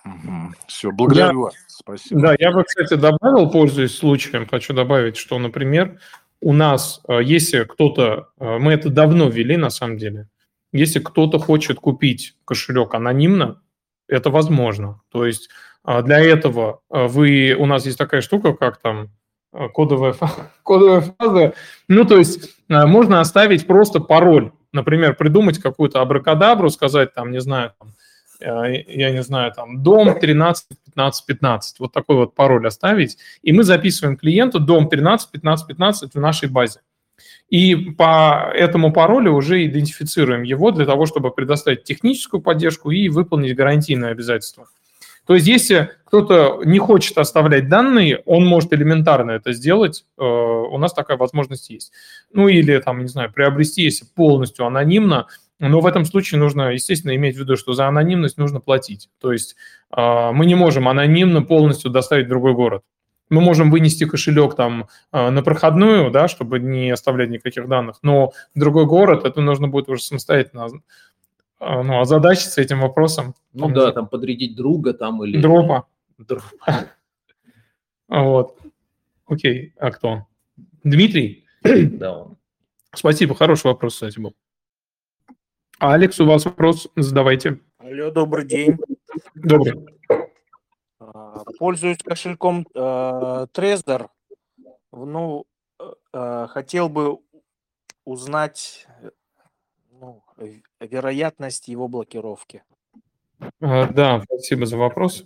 [0.03, 0.55] Угу.
[0.67, 1.53] Все, благодарю я, вас.
[1.67, 2.21] Спасибо.
[2.21, 5.99] Да, я бы, кстати, добавил, пользуясь случаем, хочу добавить, что, например,
[6.41, 10.27] у нас, э, если кто-то, э, мы это давно ввели, на самом деле,
[10.71, 13.61] если кто-то хочет купить кошелек анонимно,
[14.07, 15.01] это возможно.
[15.11, 15.49] То есть
[15.83, 19.09] а, для этого а, вы, у нас есть такая штука, как там
[19.51, 20.15] а, кодовая,
[20.63, 21.53] кодовая фраза.
[21.87, 24.51] Ну, то есть можно оставить просто пароль.
[24.71, 27.89] Например, придумать какую-то абракадабру, сказать там, не знаю, там,
[28.39, 31.79] я не знаю, там, дом 13 15 15.
[31.79, 33.17] Вот такой вот пароль оставить.
[33.41, 36.79] И мы записываем клиенту дом 13 15 15 в нашей базе.
[37.49, 43.55] И по этому паролю уже идентифицируем его для того, чтобы предоставить техническую поддержку и выполнить
[43.55, 44.67] гарантийные обязательства.
[45.25, 50.77] То есть если кто-то не хочет оставлять данные, он может элементарно это сделать, э, у
[50.77, 51.91] нас такая возможность есть.
[52.33, 55.27] Ну или там, не знаю, приобрести, если полностью анонимно,
[55.59, 59.09] но в этом случае нужно, естественно, иметь в виду, что за анонимность нужно платить.
[59.19, 59.55] То есть
[59.95, 62.81] э, мы не можем анонимно полностью доставить в другой город
[63.31, 68.33] мы можем вынести кошелек там а, на проходную, да, чтобы не оставлять никаких данных, но
[68.53, 70.67] в другой город это нужно будет уже самостоятельно
[71.59, 73.33] а, ну, озадачиться этим вопросом.
[73.53, 75.41] Ну там, да, там подрядить друга там или...
[75.41, 75.87] Дропа.
[76.17, 76.43] Дропа.
[78.07, 78.57] Вот.
[79.25, 80.27] Окей, а кто?
[80.83, 81.45] Дмитрий?
[81.63, 82.37] Да, он.
[82.93, 84.35] Спасибо, хороший вопрос, кстати, был.
[85.79, 87.59] Алекс, у вас вопрос задавайте.
[87.77, 88.77] Алло, добрый день.
[89.33, 89.87] Добрый.
[91.45, 92.79] А, пользуюсь кошельком э,
[93.53, 94.09] Trezor.
[94.91, 95.45] Ну,
[96.13, 97.19] э, хотел бы
[98.05, 98.87] узнать
[99.99, 100.23] ну,
[100.79, 102.63] вероятность его блокировки.
[103.59, 105.25] А, да, спасибо за вопрос.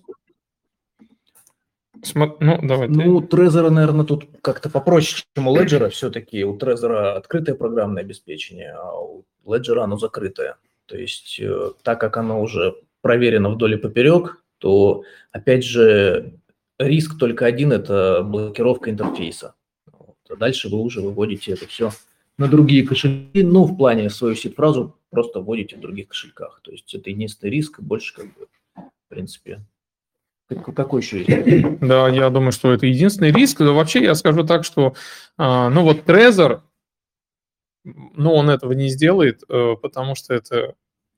[2.03, 2.38] Смо...
[2.39, 2.88] Ну, давай.
[2.88, 5.89] Ну, у Trezor, наверное, тут как-то попроще, чем у Ledger.
[5.89, 10.57] Все-таки у Trezor открытое программное обеспечение, а у Ledger оно закрытое.
[10.86, 16.39] То есть, э, так как оно уже проверено вдоль и поперек, то, опять же,
[16.80, 19.53] риск только один– это блокировка интерфейса.
[19.86, 20.16] Вот.
[20.28, 21.91] А дальше вы уже выводите это все
[22.39, 26.61] на другие кошельки, ну, в плане свою сид-фразу просто вводите в других кошельках.
[26.63, 29.61] То есть это единственный риск, больше как бы, в принципе,
[30.47, 31.80] какой еще есть?
[31.82, 33.59] Да, я думаю, что это единственный риск.
[33.59, 34.95] Вообще я скажу так, что,
[35.38, 36.61] а, ну вот Trezor,
[37.84, 40.74] ну он этого не сделает, э, потому что это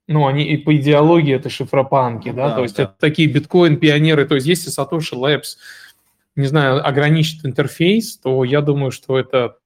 [0.07, 2.83] ну, они и по идеологии это шифропанки, да, да то есть да.
[2.83, 5.57] это такие биткоин-пионеры, то есть если Satoshi Labs,
[6.35, 9.57] не знаю, ограничит интерфейс, то я думаю, что это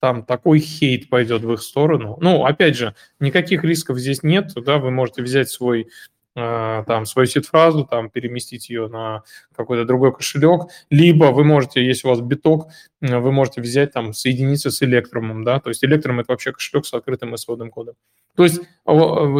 [0.00, 2.16] там такой хейт пойдет в их сторону.
[2.20, 5.88] Ну, опять же, никаких рисков здесь нет, да, вы можете взять свой
[6.34, 9.24] там свою сид-фразу, там переместить ее на
[9.54, 12.68] какой-то другой кошелек, либо вы можете, если у вас биток,
[13.00, 16.86] э, вы можете взять там соединиться с электрумом, да, то есть электрум это вообще кошелек
[16.86, 17.94] с открытым исходным кодом.
[18.36, 18.60] То есть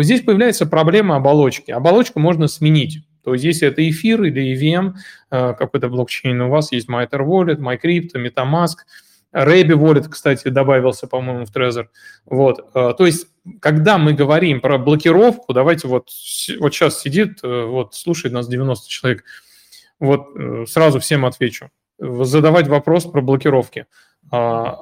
[0.05, 1.71] здесь появляется проблема оболочки.
[1.71, 2.99] Оболочку можно сменить.
[3.23, 4.95] То есть если это эфир или EVM,
[5.31, 8.79] э, какой-то блокчейн, у вас есть MyTer Wallet, MyCrypto, MetaMask,
[9.33, 11.87] Рэби Wallet, кстати, добавился, по-моему, в Trezor.
[12.27, 12.73] Вот.
[12.73, 13.29] То есть
[13.61, 16.09] когда мы говорим про блокировку, давайте вот,
[16.59, 19.25] вот сейчас сидит, э, вот слушает нас 90 человек,
[19.99, 21.71] вот э, сразу всем отвечу.
[21.99, 23.87] Задавать вопрос про блокировки.
[24.31, 24.79] А,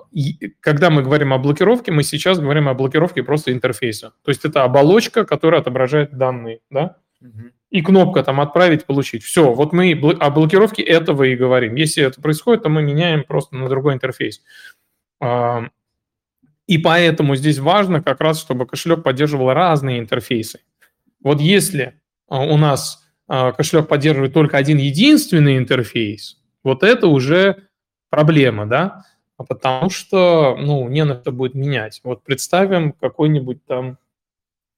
[0.61, 4.13] когда мы говорим о блокировке, мы сейчас говорим о блокировке просто интерфейса.
[4.25, 6.99] То есть это оболочка, которая отображает данные, да?
[7.71, 9.23] И кнопка там «Отправить», «Получить».
[9.23, 11.75] Все, вот мы о блокировке этого и говорим.
[11.75, 14.43] Если это происходит, то мы меняем просто на другой интерфейс.
[16.69, 20.61] И поэтому здесь важно как раз, чтобы кошелек поддерживал разные интерфейсы.
[21.23, 21.99] Вот если
[22.29, 27.69] а, у нас а, кошелек поддерживает только один единственный интерфейс, вот это уже
[28.11, 29.05] проблема, да,
[29.39, 32.01] а потому что, ну, не на что будет менять.
[32.05, 33.97] Вот представим какой-нибудь там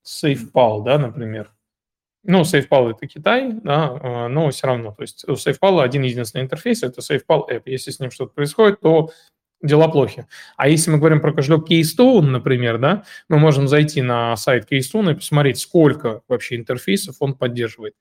[0.05, 1.51] SafePal, да, например.
[2.23, 4.93] Ну, SafePal это Китай, да, но все равно.
[4.93, 7.63] То есть у SafePal один единственный интерфейс, это SafePal App.
[7.65, 9.11] Если с ним что-то происходит, то
[9.63, 10.27] дела плохи.
[10.57, 15.13] А если мы говорим про кошелек Keystone, например, да, мы можем зайти на сайт Keystone
[15.13, 17.95] и посмотреть, сколько вообще интерфейсов он поддерживает.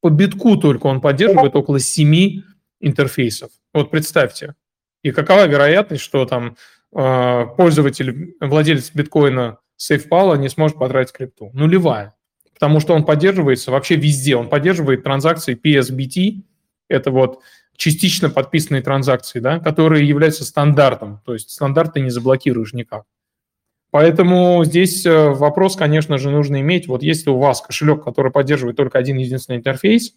[0.00, 2.42] По битку только он поддерживает около 7
[2.80, 3.50] интерфейсов.
[3.72, 4.54] Вот представьте.
[5.02, 6.56] И какова вероятность, что там
[6.94, 11.50] э, пользователь, владелец биткоина SafePal не сможет потратить крипту?
[11.52, 12.14] Нулевая.
[12.58, 14.34] Потому что он поддерживается вообще везде.
[14.36, 16.42] Он поддерживает транзакции PSBT,
[16.88, 17.40] это вот
[17.76, 21.20] частично подписанные транзакции, да, которые являются стандартом.
[21.24, 23.04] То есть стандарт ты не заблокируешь никак.
[23.90, 26.88] Поэтому здесь э, вопрос, конечно же, нужно иметь.
[26.88, 30.14] Вот если у вас кошелек, который поддерживает только один единственный интерфейс,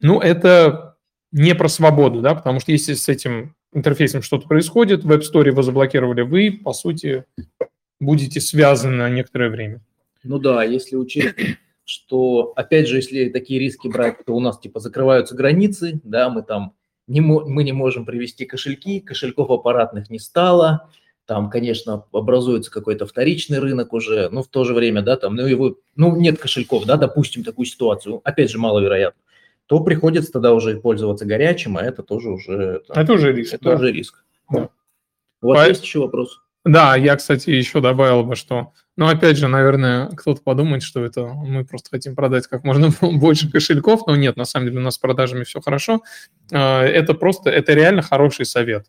[0.00, 0.96] ну, это
[1.32, 5.46] не про свободу, да, потому что если с этим интерфейсом что-то происходит, в App Store
[5.46, 7.24] его заблокировали, вы, по сути,
[8.00, 9.80] будете связаны на некоторое время.
[10.26, 11.34] Ну да, если учесть
[11.84, 16.42] что, опять же, если такие риски брать, то у нас типа закрываются границы, да, мы
[16.42, 16.74] там
[17.06, 20.90] не, мы не можем привести кошельки, кошельков аппаратных не стало,
[21.26, 25.46] там, конечно, образуется какой-то вторичный рынок уже, но в то же время, да, там, ну,
[25.46, 29.20] его, ну, нет кошельков, да, допустим, такую ситуацию, опять же, маловероятно,
[29.66, 32.82] то приходится тогда уже пользоваться горячим, а это тоже уже...
[32.86, 33.54] Там, это уже риск.
[33.54, 33.74] Это да.
[33.74, 34.24] уже риск.
[34.50, 34.70] Да.
[35.42, 35.68] У вас По...
[35.68, 36.40] есть еще вопрос?
[36.66, 41.24] Да, я, кстати, еще добавил бы, что, ну, опять же, наверное, кто-то подумает, что это
[41.24, 44.94] мы просто хотим продать как можно больше кошельков, но нет, на самом деле у нас
[44.94, 46.02] с продажами все хорошо.
[46.52, 48.86] А, это просто, это реально хороший совет.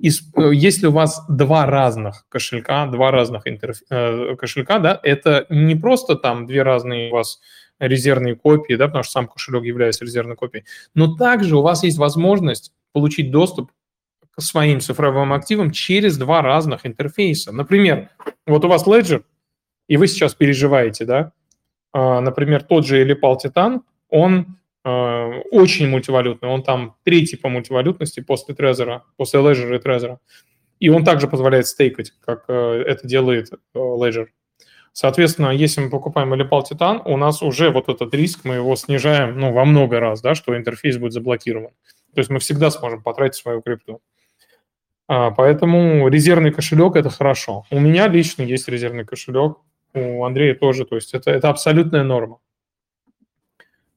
[0.00, 3.78] Если у вас два разных кошелька, два разных интерф...
[3.88, 7.40] Э, кошелька, да, это не просто там две разные у вас
[7.78, 11.98] резервные копии, да, потому что сам кошелек является резервной копией, но также у вас есть
[11.98, 13.70] возможность получить доступ
[14.38, 17.52] своим цифровым активам через два разных интерфейса.
[17.52, 18.10] Например,
[18.46, 19.22] вот у вас Ledger,
[19.88, 21.32] и вы сейчас переживаете, да,
[21.92, 23.80] а, например, тот же Elipal Titan,
[24.10, 30.18] он а, очень мультивалютный, он там третий по мультивалютности после Trezor, после Ledger и Trezor.
[30.78, 34.26] И он также позволяет стейкать, как э, это делает э, Ledger.
[34.92, 39.38] Соответственно, если мы покупаем Elipal Titan, у нас уже вот этот риск, мы его снижаем
[39.38, 41.70] ну, во много раз, да, что интерфейс будет заблокирован.
[42.14, 44.00] То есть мы всегда сможем потратить свою крипту.
[45.08, 47.64] А, поэтому резервный кошелек– это хорошо.
[47.70, 49.58] У меня лично есть резервный кошелек,
[49.94, 52.40] у Андрея тоже, то есть это, это абсолютная норма.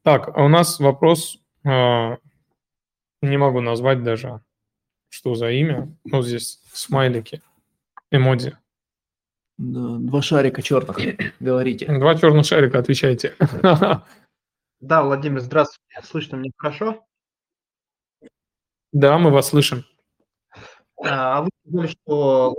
[0.02, 2.16] Так, а у нас вопрос, а,
[3.22, 4.40] не могу назвать даже,
[5.08, 5.92] что за имя.
[6.04, 7.42] Ну, здесь смайлики,
[8.10, 8.56] эмодзи.
[9.58, 10.96] Да, два шарика черных,
[11.40, 11.86] говорите.
[11.86, 13.34] Два черных шарика, отвечайте.
[14.80, 16.00] Да, Владимир, здравствуйте.
[16.02, 17.04] Слышно меня хорошо?
[18.92, 19.84] Да, мы вас слышим.
[21.02, 22.56] А, а вы сказали, что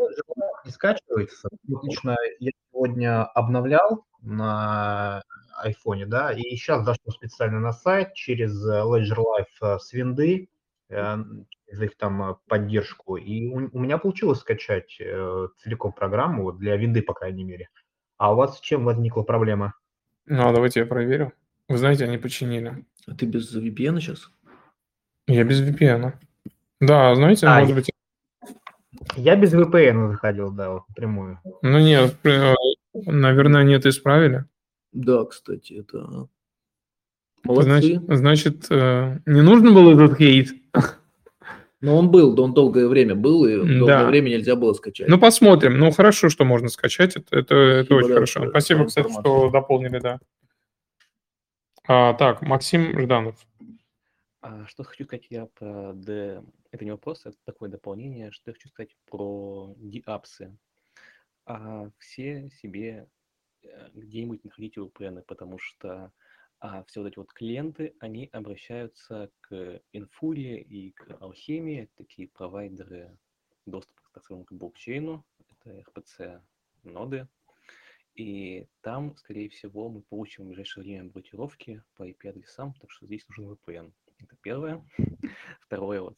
[0.66, 1.50] не скачивается.
[1.68, 5.24] Лично я сегодня обновлял на
[5.58, 10.50] айфоне, да, и сейчас зашел специально на сайт через Ledger Life э, с винды,
[10.90, 11.18] э,
[11.66, 16.78] через их там э, поддержку, и у, у меня получилось скачать э, целиком программу, для
[16.78, 17.70] винды, по крайней мере.
[18.18, 19.74] А у вас с чем возникла проблема?
[20.26, 21.34] Ну, давайте я проверю.
[21.68, 22.86] Вы знаете, они починили.
[23.08, 24.30] А ты без VPN сейчас?
[25.28, 26.14] Я без VPN.
[26.80, 27.91] Да, знаете, а, может быть,
[29.16, 31.40] я без VPN заходил, да, вот, прямую.
[31.62, 32.18] Ну нет,
[32.94, 34.46] наверное, нет, исправили.
[34.92, 36.28] Да, кстати, это...
[37.44, 37.70] Молодцы.
[37.70, 40.52] Значит, значит, э, не нужно было этот хейт?
[41.82, 44.06] Но он был, он долгое время был, и долгое да.
[44.06, 45.08] время нельзя было скачать.
[45.08, 45.80] Ну, посмотрим.
[45.80, 47.16] Ну, хорошо, что можно скачать.
[47.16, 48.50] Это, это, это очень да, хорошо.
[48.50, 50.20] Спасибо, кстати, что дополнили, да.
[51.88, 53.36] А, так, Максим Жданов.
[54.44, 58.54] А, что хочу сказать я про D это не вопрос, это такое дополнение, что я
[58.54, 60.58] хочу сказать про диапсы.
[61.46, 63.10] А все себе
[63.64, 66.12] э, где-нибудь находите VPN, потому что
[66.60, 73.18] а все вот эти вот клиенты, они обращаются к Инфуре и к Алхемии, такие провайдеры
[73.66, 76.42] доступа так скажем, к блокчейну, это RPC
[76.84, 77.28] ноды,
[78.14, 83.28] и там, скорее всего, мы получим в ближайшее время блокировки по IP-адресам, так что здесь
[83.30, 83.92] нужен VPN.
[84.20, 84.86] Это первое.
[85.62, 86.18] Второе, вот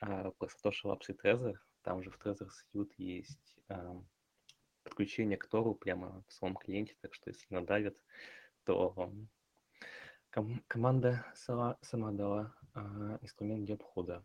[0.00, 1.56] а, про Satoshi Labs и Trezor.
[1.82, 4.02] Там же в Trezor Suite есть а,
[4.82, 7.96] подключение к Тору прямо в самом клиенте, так что если надавят,
[8.64, 9.12] то
[10.30, 14.24] ком- команда сама, сама дала а, инструмент для обхода.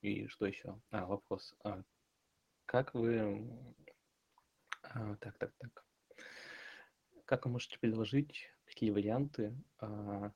[0.00, 0.80] И что еще?
[0.90, 1.54] А, вопрос.
[1.64, 1.82] А,
[2.66, 3.48] как вы...
[4.82, 5.84] а, так, так, так.
[7.24, 10.32] Как вы можете предложить такие варианты а,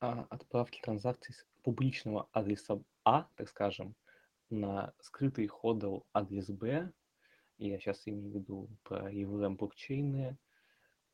[0.00, 3.94] а, отправки транзакций публичного адреса А, так скажем,
[4.50, 6.92] на скрытый ходл адрес Б,
[7.58, 10.38] я сейчас имею в виду про EVM блокчейны,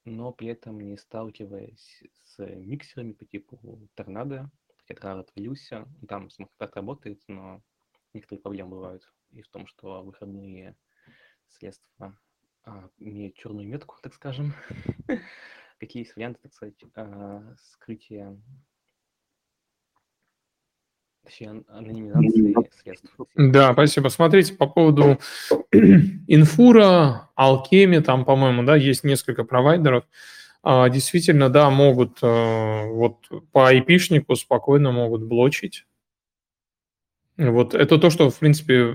[0.05, 6.53] но при этом не сталкиваясь с миксерами по типу торнадо, хотя торнадо отвалился, там смарт
[6.77, 7.63] работает, но
[8.15, 10.77] некоторые проблемы бывают и в том, что выходные
[11.49, 12.17] средства
[12.65, 14.55] а, имеют черную метку, так скажем.
[15.79, 18.41] Какие есть варианты, так сказать, а, скрытия
[21.27, 23.11] точнее, анонимизации средств.
[23.35, 24.09] Да, спасибо.
[24.09, 25.19] Смотрите, по поводу
[25.73, 30.05] инфура, алкеми, там, по-моему, да, есть несколько провайдеров.
[30.63, 35.85] А, действительно, да, могут а, вот по IP-шнику спокойно могут блочить.
[37.37, 38.95] Вот это то, что, в принципе,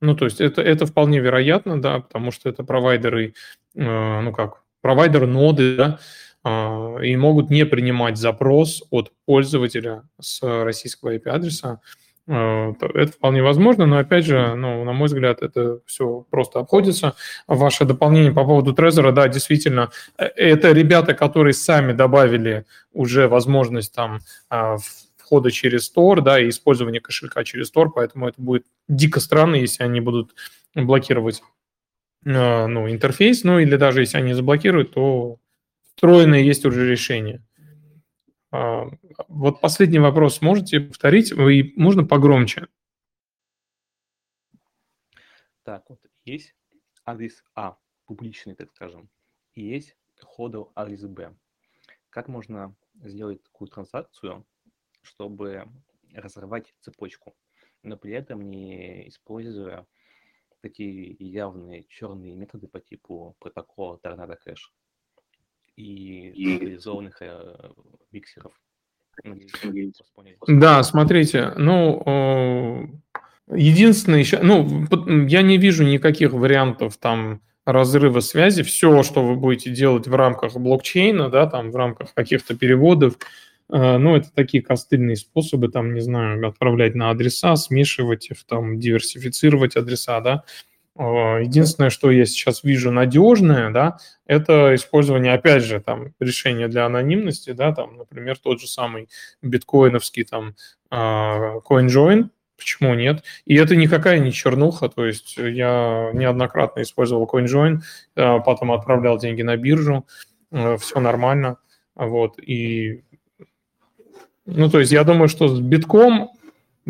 [0.00, 3.34] ну, то есть это, это вполне вероятно, да, потому что это провайдеры,
[3.76, 5.98] а, ну как, провайдеры ноды, да,
[6.42, 11.80] и могут не принимать запрос от пользователя с российского IP-адреса.
[12.32, 17.16] А, это вполне возможно, но опять же, ну, на мой взгляд, это все просто обходится.
[17.48, 23.92] Ваше дополнение по поводу Трезора, да, действительно, э, это ребята, которые сами добавили уже возможность
[23.94, 24.76] там а,
[25.16, 29.82] входа через Tor, да, и использования кошелька через Tor, поэтому это будет дико странно, если
[29.82, 30.34] они будут
[30.74, 31.42] блокировать
[32.22, 35.38] ну, интерфейс, ну или даже если они заблокируют, то
[36.00, 37.42] встроенное есть уже решение.
[38.50, 38.88] А,
[39.28, 41.30] вот последний вопрос можете повторить?
[41.30, 42.68] Вы, можно погромче?
[45.62, 46.54] Так, вот есть
[47.04, 47.76] адрес А,
[48.06, 49.10] публичный, так скажем,
[49.52, 51.36] и есть ходл адрес Б.
[52.08, 54.46] Как можно сделать такую транзакцию,
[55.02, 55.68] чтобы
[56.14, 57.36] разорвать цепочку,
[57.82, 59.86] но при этом не используя
[60.62, 64.72] такие явные черные методы по типу протокола Tornado Cash?
[65.80, 67.54] И реализованных э,
[68.12, 68.52] миксеров.
[70.46, 72.90] Да, смотрите, ну,
[73.48, 74.86] единственное еще, ну,
[75.26, 78.62] я не вижу никаких вариантов там разрыва связи.
[78.62, 83.18] Все, что вы будете делать в рамках блокчейна, да, там в рамках каких-то переводов,
[83.72, 88.78] э, ну, это такие костыльные способы, там, не знаю, отправлять на адреса, смешивать их, там,
[88.78, 90.44] диверсифицировать адреса, да,
[90.96, 97.52] единственное, что я сейчас вижу надежное, да, это использование, опять же, там, решения для анонимности,
[97.52, 99.08] да, там, например, тот же самый
[99.42, 100.54] биткоиновский там
[100.90, 103.24] а, CoinJoin, почему нет?
[103.46, 107.78] И это никакая не чернуха, то есть я неоднократно использовал CoinJoin,
[108.16, 110.06] а, потом отправлял деньги на биржу,
[110.50, 111.58] все нормально,
[111.94, 113.04] вот, и
[114.46, 116.30] ну, то есть я думаю, что с битком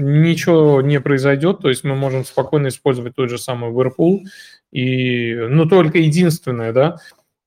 [0.01, 4.21] ничего не произойдет, то есть мы можем спокойно использовать тот же самый Whirlpool,
[4.73, 6.97] и, ну, только единственное, да,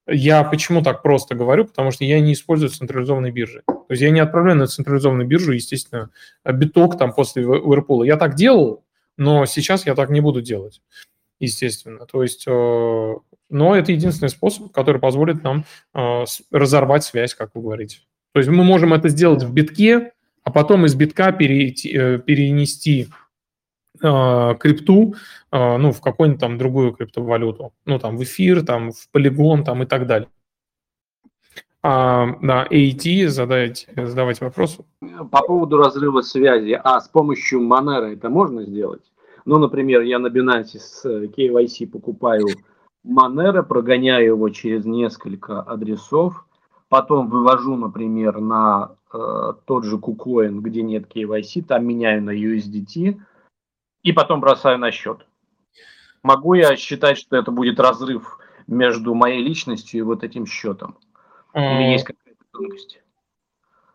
[0.08, 3.64] я почему так просто говорю, потому что я не использую централизованные биржи.
[3.66, 6.10] То есть я не отправляю на централизованную биржу, естественно,
[6.46, 8.06] биток там после Whirlpool.
[8.06, 8.84] Я так делал,
[9.18, 10.82] но сейчас я так не буду делать,
[11.40, 12.06] естественно.
[12.06, 13.14] То есть, э,
[13.50, 18.00] но это единственный способ, который позволит нам э, разорвать связь, как вы говорите.
[18.34, 20.12] То есть мы можем это сделать в битке,
[20.44, 23.08] а потом из битка перейти, э, перенести
[24.02, 25.16] э, крипту,
[25.52, 29.84] э, ну, в какую-нибудь там другую криптовалюту, ну, там, в эфир, там, в полигон, там,
[29.84, 30.30] и так далее.
[31.86, 34.80] А, да, AT, задавайте, задавайте вопрос.
[35.32, 39.02] По поводу разрыва связи, а с помощью Monero это можно сделать?
[39.46, 42.48] Ну, например, я на Binance с KYC покупаю
[43.06, 46.46] Monero, прогоняю его через несколько адресов,
[46.88, 53.20] потом вывожу, например, на э, тот же KuCoin, где нет KYC, там меняю на USDT
[54.04, 55.26] и потом бросаю на счет.
[56.24, 60.98] Могу я считать, что это будет разрыв между моей личностью и вот этим счетом?
[61.54, 63.00] Или есть какая-то тонкость?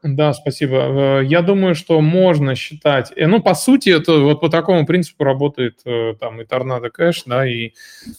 [0.05, 1.21] Да, спасибо.
[1.21, 3.13] Э, я думаю, что можно считать.
[3.17, 5.83] Э, ну, по сути, это вот по такому принципу работает
[6.21, 7.73] там и Tornado Cash, да, и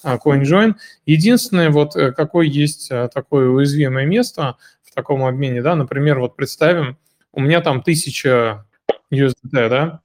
[0.04, 0.74] а, CoinJoin.
[1.06, 4.58] Единственное, вот какое есть такое уязвимое место
[4.90, 6.98] в таком обмене, да, например, вот представим,
[7.32, 8.66] у меня там 1000
[9.12, 10.02] USDT, да,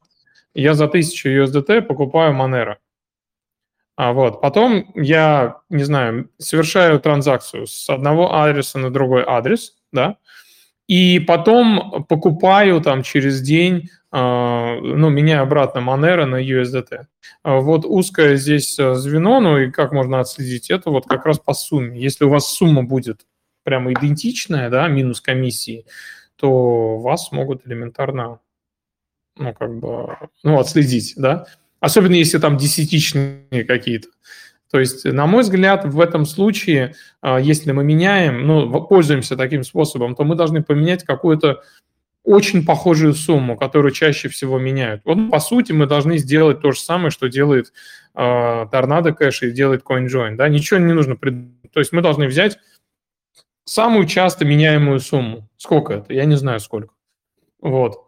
[0.54, 2.76] я за 1000 USDT покупаю Monero.
[3.96, 10.16] А вот, потом я, не знаю, совершаю транзакцию с одного адреса на другой адрес, да,
[10.88, 17.06] и потом покупаю там через день, а, ну, меняю обратно Monero на USDT.
[17.42, 21.38] А вот узкое здесь а, звено, ну и как можно отследить это вот как раз
[21.38, 22.00] по сумме.
[22.00, 23.22] Если у вас сумма будет
[23.64, 25.86] прямо идентичная, да, минус комиссии,
[26.36, 28.40] то вас могут элементарно,
[29.36, 31.46] ну, как бы, ну, отследить, да,
[31.80, 34.08] особенно если там десятичные какие-то.
[34.70, 39.62] То есть, на мой взгляд, в этом случае, а, если мы меняем, ну, пользуемся таким
[39.62, 41.62] способом, то мы должны поменять какую-то
[42.24, 45.02] очень похожую сумму, которую чаще всего меняют.
[45.04, 47.72] Вот, по сути, мы должны сделать то же самое, что делает
[48.14, 50.36] э, Cash и делает CoinJoin.
[50.36, 50.48] Да?
[50.48, 51.16] Ничего не нужно.
[51.16, 51.34] Прид...
[51.72, 52.58] То есть мы должны взять
[53.64, 55.48] самую часто меняемую сумму.
[55.56, 56.12] Сколько это?
[56.12, 56.94] Я не знаю сколько.
[57.60, 57.98] Вот.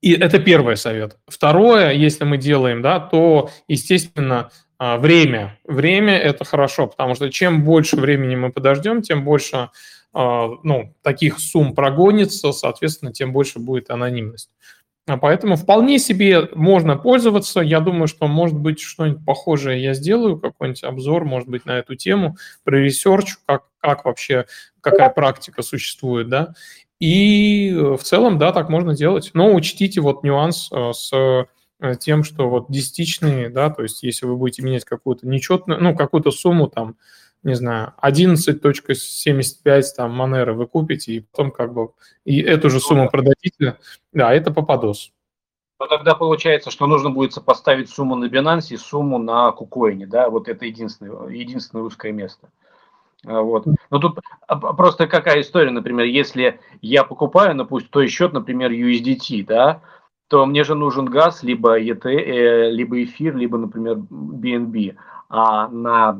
[0.00, 1.16] И это первый совет.
[1.26, 5.58] Второе, если мы делаем, да, то, естественно, а, время.
[5.64, 9.70] Время– это хорошо, потому что чем больше времени мы подождем, тем больше
[10.12, 14.50] а, ну, таких сумм прогонится, соответственно, тем больше будет анонимность.
[15.06, 17.60] А поэтому вполне себе можно пользоваться.
[17.60, 21.94] Я думаю, что, может быть, что-нибудь похожее я сделаю, какой-нибудь обзор, может быть, на эту
[21.94, 24.46] тему, про research, как, как вообще,
[24.80, 26.54] какая практика существует, да.
[27.00, 29.30] И в целом, да, так можно делать.
[29.34, 31.46] Но учтите вот нюанс с
[31.84, 35.94] Э, тем, что вот десятичные, да, то есть если вы будете менять какую-то нечетную, ну,
[35.96, 36.96] какую-то сумму там,
[37.42, 41.90] не знаю, 11.75 там Monero вы купите, и потом как бы
[42.24, 43.76] и эту же сумму продадите,
[44.12, 45.12] да, это попадос.
[45.80, 50.06] Но тогда получается, что нужно будет сопоставить сумму на Binance и сумму на KuCoin е,
[50.06, 52.48] да, вот это единственное, единственное узкое место.
[53.26, 53.66] А, вот.
[53.90, 59.44] Но тут просто какая история, например, если я покупаю, ну пусть той счет, например, USDT,
[59.46, 59.82] да,
[60.28, 64.96] то мне же нужен газ, либо ET, э, либо эфир, либо, например, BNB.
[65.28, 66.18] А на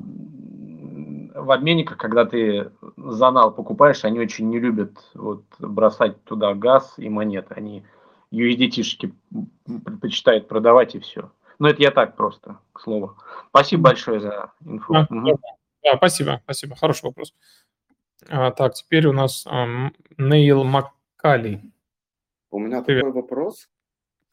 [1.35, 7.09] в обменниках, когда ты занал покупаешь, они очень не любят вот, бросать туда газ и
[7.09, 7.55] монеты.
[7.55, 7.85] Они
[8.33, 9.13] USDT-шки
[9.85, 11.31] предпочитают продавать и все.
[11.59, 13.17] Но это я так просто, к слову.
[13.49, 14.95] Спасибо большое за инфу.
[14.95, 15.39] А, угу.
[15.85, 16.77] Да, спасибо, спасибо.
[16.77, 17.35] Хороший вопрос.
[18.29, 21.61] А, так, теперь у нас um, Нейл Маккали.
[22.51, 23.03] У меня Привет.
[23.05, 23.69] такой вопрос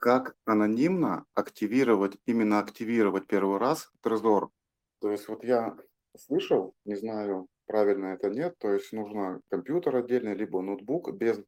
[0.02, 4.50] как анонимно активировать, именно активировать первый раз Trezor.
[5.00, 5.78] То есть вот я
[6.18, 11.40] слышал, не знаю, правильно это нет, то есть нужно компьютер отдельный, либо ноутбук без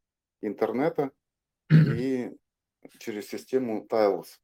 [0.42, 1.12] интернета
[1.72, 2.32] и
[3.00, 4.38] через систему Tiles.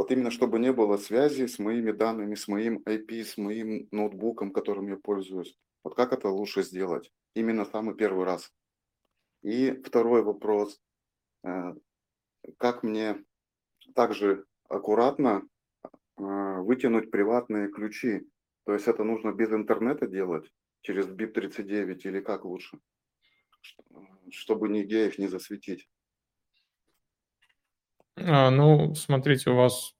[0.00, 4.50] Вот именно чтобы не было связи с моими данными, с моим IP, с моим ноутбуком,
[4.50, 5.54] которым я пользуюсь.
[5.84, 7.12] Вот как это лучше сделать?
[7.34, 8.50] Именно самый первый раз.
[9.42, 10.80] И второй вопрос.
[11.44, 11.74] Э,
[12.56, 13.22] как мне
[13.94, 15.46] также аккуратно
[16.16, 18.26] а, вытянуть приватные ключи.
[18.64, 22.78] То есть это нужно без интернета делать, через BIP39 или как лучше,
[24.30, 25.90] чтобы нигде их не засветить.
[28.26, 29.94] А, ну, смотрите, у вас,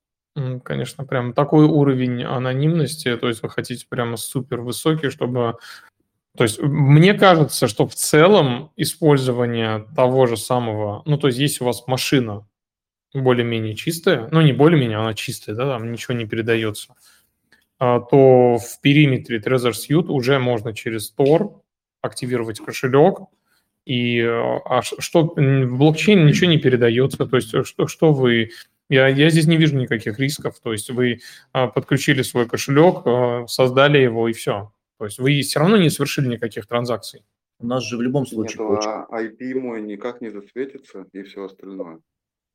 [0.62, 5.56] конечно, прям такой уровень анонимности, то есть вы хотите прямо супер высокий, чтобы...
[6.36, 11.64] То есть мне кажется, что в целом использование того же самого, ну, то есть если
[11.64, 12.46] у вас машина,
[13.12, 16.94] более-менее чистая, ну не более-менее, она чистая, да, там ничего не передается,
[17.78, 21.60] а, то в периметре Trezor Suite уже можно через Tor
[22.02, 23.20] активировать кошелек,
[23.86, 28.50] и а что в блокчейн ничего не передается, то есть что, что вы...
[28.88, 31.20] Я, я здесь не вижу никаких рисков, то есть вы
[31.52, 34.72] а, подключили свой кошелек, создали его и все.
[34.98, 37.22] То есть вы все равно не совершили никаких транзакций.
[37.60, 38.68] У нас же в любом случае...
[38.68, 42.00] Нет, а IP мой никак не засветится и все остальное.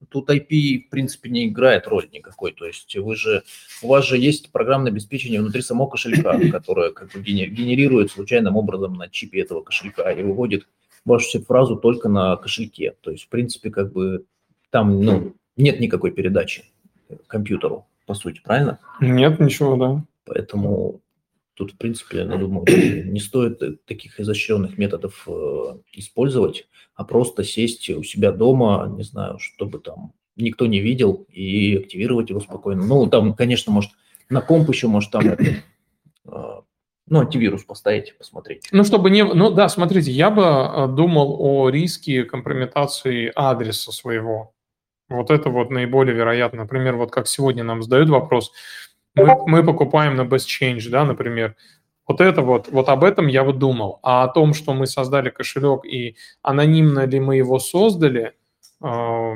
[0.09, 2.51] Тут IP, в принципе, не играет роль никакой.
[2.51, 3.43] То есть вы же,
[3.81, 8.93] у вас же есть программное обеспечение внутри самого кошелька, которое как бы генерирует случайным образом
[8.95, 10.67] на чипе этого кошелька и выводит
[11.05, 12.95] вашу фразу только на кошельке.
[13.01, 14.25] То есть, в принципе, как бы
[14.71, 16.65] там ну, нет никакой передачи
[17.27, 18.79] компьютеру, по сути, правильно?
[18.99, 20.03] Нет, ничего, да.
[20.25, 21.01] Поэтому
[21.55, 22.65] Тут, в принципе, я думаю,
[23.11, 29.39] не стоит таких изощренных методов э, использовать, а просто сесть у себя дома, не знаю,
[29.39, 32.85] чтобы там никто не видел, и активировать его спокойно.
[32.85, 33.91] Ну, там, конечно, может,
[34.29, 36.61] на комп еще, может, там э,
[37.07, 38.67] ну, антивирус поставить, посмотреть.
[38.71, 39.23] Ну, чтобы не...
[39.23, 44.53] Ну, да, смотрите, я бы э, думал о риске компрометации адреса своего.
[45.07, 46.63] Вот это вот наиболее вероятно.
[46.63, 48.51] Например, вот как сегодня нам задают вопрос–
[49.15, 51.55] мы, мы покупаем на Best Change, да, например,
[52.07, 53.99] вот это вот, вот об этом я вот думал.
[54.03, 58.33] А о том, что мы создали кошелек и анонимно ли мы его создали,
[58.83, 59.33] э,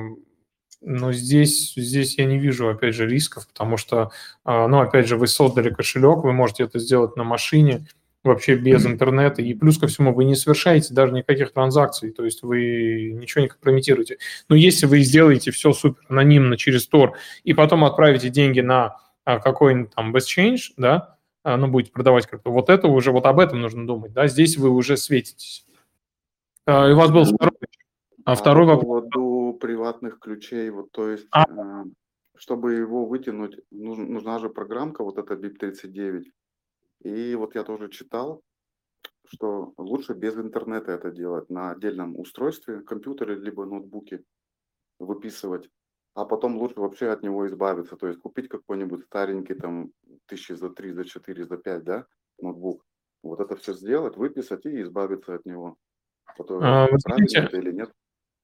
[0.82, 4.12] ну, здесь, здесь я не вижу, опять же, рисков, потому что,
[4.46, 7.86] э, ну, опять же, вы создали кошелек, вы можете это сделать на машине,
[8.24, 12.44] вообще без интернета, и плюс ко всему вы не совершаете даже никаких транзакций, то есть
[12.44, 14.18] вы ничего не компрометируете.
[14.50, 17.12] Но если вы сделаете все супер анонимно через Tor
[17.44, 22.28] и потом отправите деньги на а, какой-нибудь там best change, да, а, ну, будете продавать
[22.28, 25.66] как-то, вот это уже, вот об этом нужно думать, да, здесь вы уже светитесь.
[26.66, 27.54] А, и у вас был второй.
[28.26, 29.06] А, А второй вопрос.
[29.60, 31.44] Приватных ключей, вот то есть, А.
[31.44, 31.86] э,
[32.38, 36.26] чтобы его вытянуть, нуж- нужна же программка, вот эта BIP39.
[37.04, 38.42] И вот я тоже читал,
[39.28, 44.24] что лучше без интернета это делать, на отдельном устройстве, компьютере, либо ноутбуке
[45.00, 45.70] выписывать,
[46.14, 49.92] а потом лучше вообще от него избавиться, то есть купить какой-нибудь старенький там
[50.26, 52.06] тысячи за три, за четыре, за пять, да,
[52.42, 52.84] ноутбук.
[53.24, 55.78] Вот это все сделать, выписать и избавиться от него.
[56.38, 57.92] Э, А, вы знаете, это или нет?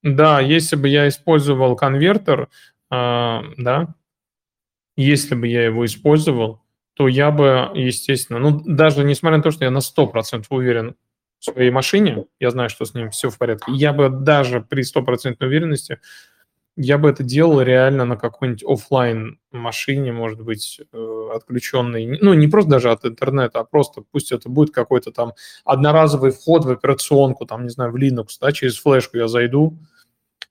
[0.03, 2.49] Да, если бы я использовал конвертер,
[2.89, 3.95] а, да,
[4.97, 6.61] если бы я его использовал,
[6.95, 10.95] то я бы, естественно, ну, даже несмотря на то, что я на 100% уверен
[11.39, 14.81] в своей машине, я знаю, что с ним все в порядке, я бы даже при
[14.83, 15.99] стопроцентной уверенности,
[16.77, 22.47] я бы это делал реально на какой-нибудь оффлайн машине, может быть, э, отключенной, ну, не
[22.47, 27.45] просто даже от интернета, а просто пусть это будет какой-то там одноразовый вход в операционку,
[27.45, 29.77] там, не знаю, в Linux, да, через флешку я зайду,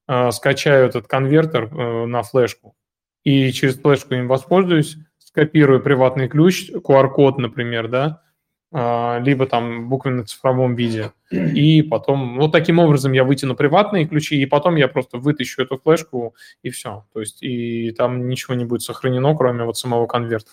[0.09, 2.75] э, скачаю этот конвертер э, на флешку
[3.23, 8.23] и через флешку им воспользуюсь, скопирую приватный ключ, QR-код, например, да,
[8.75, 14.47] либо там буквенно цифровом виде, и потом, вот таким образом я вытяну приватные ключи, и
[14.47, 17.07] потом я просто вытащу эту флешку, и все.
[17.13, 20.51] То есть, и там ничего не будет сохранено, кроме вот самого конверта.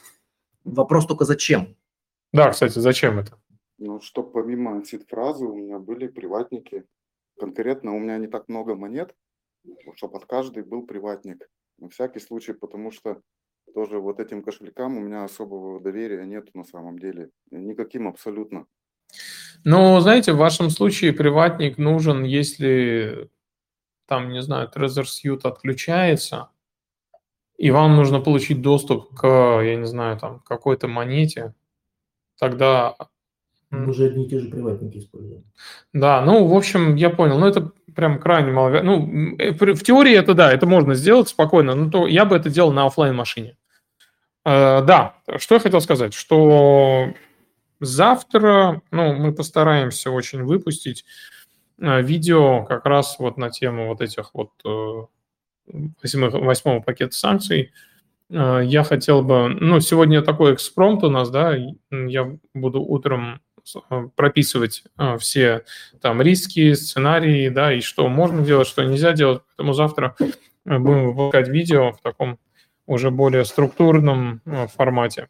[0.64, 1.76] Вопрос только зачем?
[2.32, 3.40] Да, кстати, зачем это?
[3.80, 6.84] Ну, что помимо сид-фразы у меня были приватники.
[7.40, 9.16] Конкретно у меня не так много монет,
[9.96, 11.50] чтобы от каждой был приватник.
[11.80, 13.20] На всякий случай, потому что
[13.74, 17.30] тоже вот этим кошелькам у меня особого доверия нет на самом деле.
[17.52, 18.66] Никаким абсолютно.
[19.64, 23.30] Ну, знаете, в вашем случае приватник нужен, если
[24.08, 26.50] там, не знаю, Trezor Suite отключается,
[27.58, 29.26] и вам нужно получить доступ к,
[29.62, 31.54] я не знаю, там, какой-то монете,
[32.40, 32.96] тогда...
[33.70, 35.46] Мы же одни и те же приватники используем.
[35.94, 37.40] Да, ну, в общем, я понял.
[37.40, 38.82] Ну, это прям крайне мало.
[38.82, 42.50] Ну, э, в теории это да, это можно сделать спокойно, но то я бы это
[42.50, 43.58] делал на оффлайн машине.
[44.44, 47.14] Да, что я хотел сказать, что
[47.82, 51.04] завтра, ну, мы постараемся очень выпустить
[51.80, 55.06] э, видео как раз вот на тему вот этих вот э,
[56.02, 57.72] восьмого пакета санкций.
[58.30, 61.56] Э, Я хотел бы, ну, сегодня такой экспромт у нас, да,
[61.92, 63.42] я буду утром
[63.90, 65.66] э, прописывать э, все
[66.02, 69.42] там риски, сценарии, да, и что можно делать, что нельзя делать.
[69.50, 72.40] Поэтому завтра э, будем выпускать видео в таком
[72.92, 75.28] уже более структурном э, формате.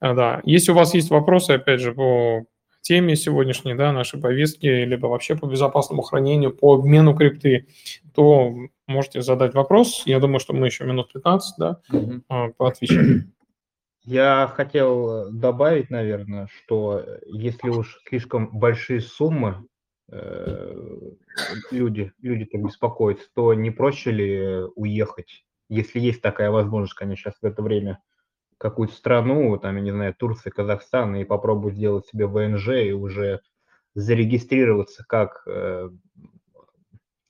[0.00, 2.44] А, Да, если у вас есть вопросы, опять же, по
[2.80, 7.66] теме сегодняшней, да, нашей повестки, либо вообще по безопасному хранению, по обмену крипты,
[8.14, 8.54] то
[8.86, 10.02] можете задать вопрос.
[10.04, 11.80] Я думаю, что мы еще минут 15, да,
[12.28, 13.32] а, поотвечаем.
[14.04, 19.64] Я хотел добавить, наверное, что если уж слишком большие суммы
[20.10, 20.74] э,
[21.70, 27.40] люди, люди так беспокоятся, то не проще ли уехать, если есть такая возможность, конечно, сейчас
[27.40, 28.02] в это время,
[28.58, 33.40] какую-то страну, там, я не знаю, Турция, Казахстан, и попробовать сделать себе ВНЖ и уже
[33.94, 35.90] зарегистрироваться как э,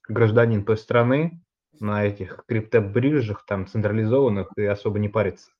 [0.08, 1.40] гражданин той страны
[1.80, 5.50] на этих криптобиржах, там, централизованных, и особо не париться.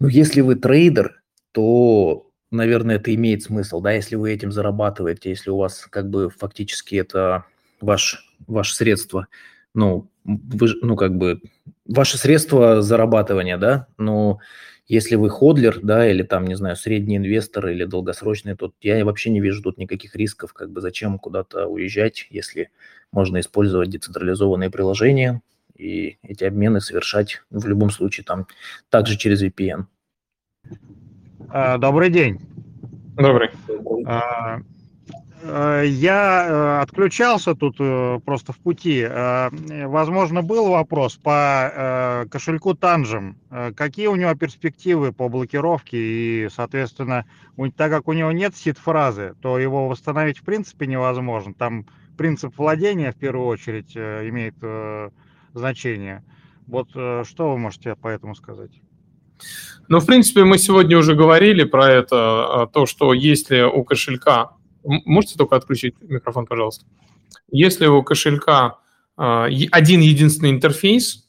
[0.00, 1.22] Ну, если вы трейдер,
[1.52, 6.30] то, наверное, это имеет смысл, да, если вы этим зарабатываете, если у вас как бы
[6.30, 7.44] фактически это
[7.80, 9.26] ваш, ваше средство,
[9.74, 11.40] ну, вы, ну, как бы,
[11.86, 14.40] ваше средство зарабатывания, да, но
[14.88, 19.30] если вы ходлер, да, или там, не знаю, средний инвестор или долгосрочный, то я вообще
[19.30, 22.70] не вижу тут никаких рисков, как бы зачем куда-то уезжать, если
[23.12, 25.42] можно использовать децентрализованные приложения
[25.76, 28.46] и эти обмены совершать в любом случае там
[28.88, 29.84] также через VPN.
[31.50, 32.40] А, Добрый день.
[33.16, 33.50] Добрый.
[35.48, 39.06] Э, Я э, отключался тут э, просто в пути.
[39.06, 43.36] Возможно, был вопрос по кошельку Танжем.
[43.76, 45.96] Какие у него перспективы по блокировке?
[45.96, 47.24] И, соответственно,
[47.76, 51.54] так как у него нет сид-фразы, то его восстановить в принципе невозможно.
[51.54, 51.86] Там
[52.16, 54.54] принцип владения в первую очередь имеет
[55.54, 56.24] значение.
[56.66, 58.80] Вот что вы можете по этому сказать?
[59.88, 64.55] Ну, в принципе, мы сегодня уже говорили про это, а, то, что если у кошелька...
[65.04, 66.86] Можете только отключить микрофон, пожалуйста?
[67.50, 68.78] Если у кошелька
[69.16, 71.28] а, один единственный интерфейс,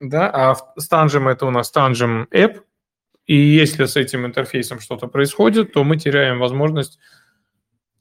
[0.00, 2.60] да, а с Tangem это у нас Tangem App,
[3.26, 6.98] и если с этим интерфейсом что-то происходит, то мы теряем возможность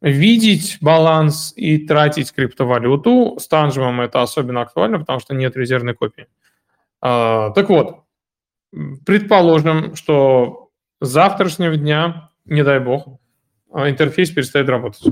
[0.02, 3.38] видеть баланс и тратить криптовалюту.
[3.40, 6.28] С Tangem это особенно актуально, потому что нет резервной копии.
[7.02, 8.02] А, Так вот,
[9.06, 10.70] Предположим, что
[11.02, 13.20] с завтрашнего дня, не дай бог,
[13.74, 15.04] интерфейс перестает работать.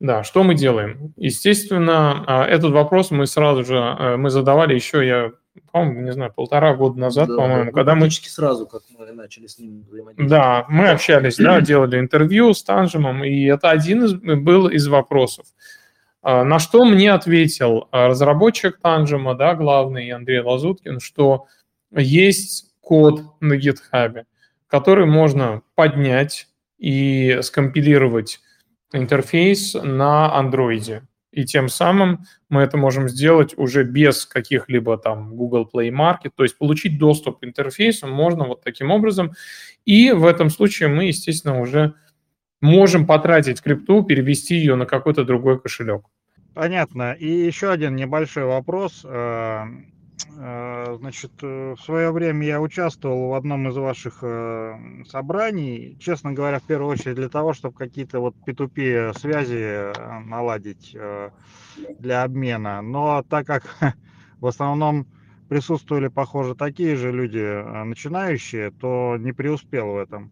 [0.00, 1.12] Да, что мы делаем?
[1.16, 5.32] Естественно, а, этот вопрос мы сразу же э, мы задавали еще, я
[5.72, 8.10] по-моему, не знаю, полтора года назад, Да, по-моему, да, когда мы...
[8.10, 10.30] сразу, как мы начали с ним взаимодействовать.
[10.30, 15.46] Да, мы общались, да, делали интервью с Танжемом, и это один из, был из вопросов.
[16.22, 21.46] А, На что мне ответил а, разработчик Танжема, да, главный Андрей Лазуткин, что
[21.90, 24.24] есть код на GitHub,
[24.66, 26.48] который можно поднять
[26.78, 28.40] и скомпилировать
[28.92, 31.02] интерфейс на андроиде.
[31.30, 36.42] И тем самым мы это можем сделать уже без каких-либо там Google Play Market, то
[36.42, 39.32] есть получить доступ к интерфейсу можно вот таким образом.
[39.84, 41.94] И в этом случае мы, естественно, уже
[42.60, 46.06] можем потратить крипту, перевести ее на какой-то другой кошелек.
[46.54, 47.12] Понятно.
[47.12, 49.04] И еще один небольшой вопрос.
[50.36, 56.32] Э, Значит, э, в свое время я участвовал в одном из ваших э, собраний, честно
[56.32, 59.92] говоря, в первую очередь для того, чтобы какие-то вот P2P связи
[60.26, 60.96] наладить
[61.98, 62.82] для обмена.
[62.82, 63.64] Но так как
[64.40, 65.06] в основном
[65.48, 70.30] присутствовали, похоже, такие же люди начинающие, то не преуспел в этом.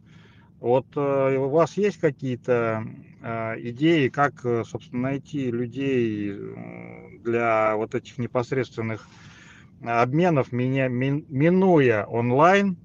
[0.60, 2.84] Вот у вас есть какие-то
[3.58, 6.34] идеи, как, собственно, найти людей
[7.22, 9.08] для вот этих непосредственных
[9.82, 12.76] обменов, меня, мин- минуя онлайн,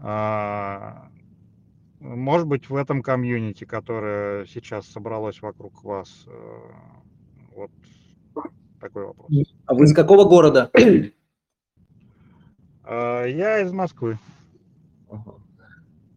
[0.00, 1.08] а,
[2.00, 6.24] может быть, в этом комьюнити, которое сейчас собралось вокруг вас.
[6.28, 6.58] э,
[7.54, 7.70] Вот
[8.80, 9.30] такой вопрос.
[9.64, 10.70] А вы из какого города?
[12.84, 14.18] А, Я из Москвы.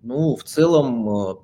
[0.02, 1.36] Ну, в целом, э,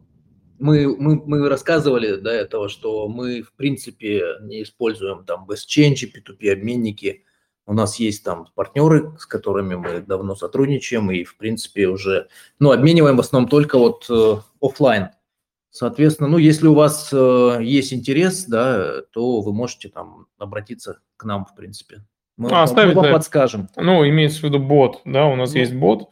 [0.59, 6.51] мы, мы, мы рассказывали до этого, что мы, в принципе, не используем там BestChange, P2P
[6.51, 7.23] обменники.
[7.67, 12.27] У нас есть там партнеры, с которыми мы давно сотрудничаем и, в принципе, уже,
[12.59, 15.09] ну, обмениваем в основном только вот э, оффлайн.
[15.71, 21.23] Соответственно, ну, если у вас э, есть интерес, да, то вы можете там обратиться к
[21.25, 22.05] нам, в принципе.
[22.37, 23.11] Мы, А, вам- мы оставить, вам да.
[23.13, 23.69] подскажем.
[23.75, 26.09] Ну, имеется в виду бот, да, у нас Ну, есть бот,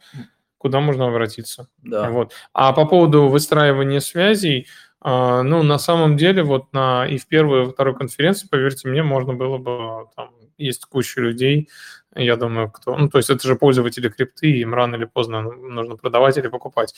[0.58, 1.68] куда можно обратиться.
[1.82, 2.10] Да.
[2.10, 2.32] Вот.
[2.52, 4.66] А по поводу выстраивания связей,
[5.00, 8.88] а, ну, на самом деле, вот на и в первой, и во второй конференции, поверьте
[8.88, 11.68] мне, можно было бы, там, есть куча людей,
[12.14, 12.96] я думаю, кто...
[12.96, 16.94] Ну, то есть это же пользователи крипты, им рано или поздно нужно продавать или покупать.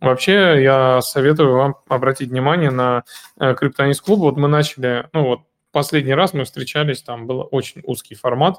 [0.00, 3.04] Вообще, я советую вам обратить внимание на
[3.38, 4.20] э, Криптонис клуб.
[4.20, 5.40] Вот мы начали, ну, вот
[5.70, 8.58] последний раз мы встречались, там был очень узкий формат,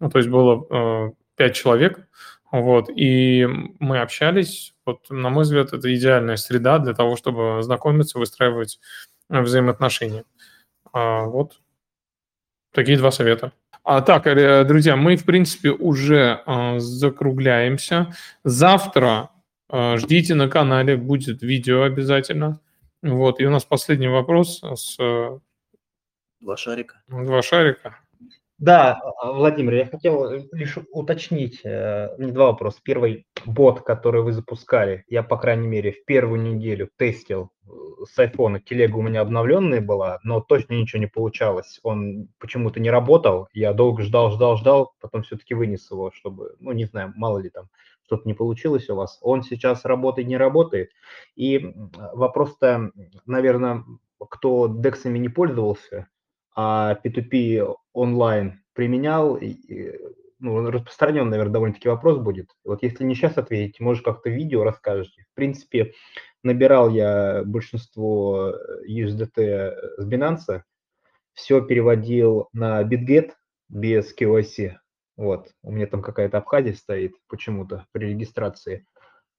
[0.00, 2.08] ну, то есть было э, пять человек,
[2.50, 3.46] вот, и
[3.78, 4.74] мы общались.
[4.86, 8.80] Вот, на мой взгляд, это идеальная среда для того, чтобы знакомиться, выстраивать
[9.28, 10.24] взаимоотношения.
[10.92, 11.60] А, вот
[12.72, 13.52] такие два совета.
[13.84, 18.14] А, так, э, друзья, мы, в принципе, уже э, закругляемся.
[18.42, 19.28] Завтра
[19.70, 22.60] э, ждите на канале, будет видео обязательно.
[23.02, 24.96] Вот, и у нас последний вопрос с
[26.40, 27.02] Два шарика.
[27.08, 27.98] два шарика.
[28.58, 32.78] Да, а, Владимир, я хотел лишь уточнить, э, не два вопроса.
[32.84, 37.70] Первый, бот, который вы запускали, я, по крайней мере, в первую неделю тестил э,
[38.08, 41.80] с айфона, телега у меня обновленная была, но точно ничего не получалось.
[41.82, 46.70] Он почему-то не работал, я долго ждал, ждал, ждал, потом все-таки вынес его, чтобы, ну,
[46.72, 47.68] не знаю, мало ли там
[48.06, 49.18] что-то не получилось у вас.
[49.20, 50.90] Он сейчас работает, не работает.
[51.34, 51.74] И
[52.12, 52.92] вопрос-то,
[53.26, 53.84] наверное,
[54.30, 56.06] кто дексами не пользовался,
[56.54, 59.40] а P2P онлайн применял,
[60.40, 62.50] ну, распространен, наверное, довольно-таки вопрос будет.
[62.64, 65.24] Вот если не сейчас ответить, может, как-то видео расскажете.
[65.32, 65.94] В принципе,
[66.42, 70.62] набирал я большинство э, USDT с Binance,
[71.32, 73.32] все переводил на BitGet
[73.68, 74.74] без KYC.
[75.16, 78.86] Вот, у меня там какая-то Абхазия стоит почему-то при регистрации.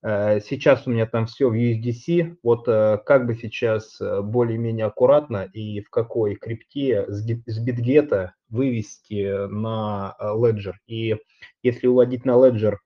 [0.02, 2.36] Э, Сейчас у меня там все в USDC.
[2.42, 7.24] Вот э, как бы сейчас э, более-менее аккуратно и в какой крипте с
[7.60, 10.74] битгета вывести на Ledger.
[10.86, 11.16] И
[11.62, 12.76] если уводить на Ledger,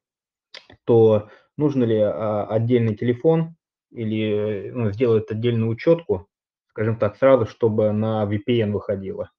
[0.85, 3.57] то нужно ли а, отдельный телефон
[3.91, 6.29] или ну, сделать отдельную учетку,
[6.69, 9.31] скажем так, сразу, чтобы на VPN выходило.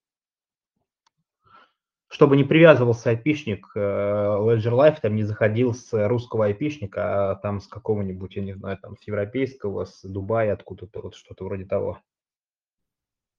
[2.11, 7.61] Чтобы не привязывался айпишник, э, Ledger Live там не заходил с русского айпишника, а там
[7.61, 11.99] с какого-нибудь, я не знаю, там с европейского, с Дубая, откуда-то, вот что-то вроде того.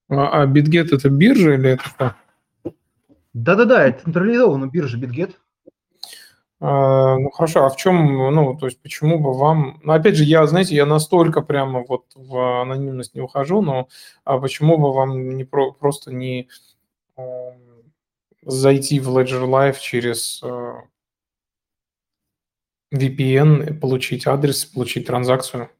[0.08, 2.16] А, а BitGet это биржа или это что?
[3.34, 5.34] Да-да-да, это централизованная биржа BitGet.
[6.60, 10.24] А, ну хорошо, а в чем, ну, то есть почему бы вам, ну, опять же,
[10.24, 13.88] я, знаете, я настолько прямо вот в анонимность не ухожу, но
[14.24, 16.48] а почему бы вам не про, просто не
[18.42, 20.74] зайти в Ledger Live через э,
[22.94, 25.70] VPN, получить адрес, получить транзакцию?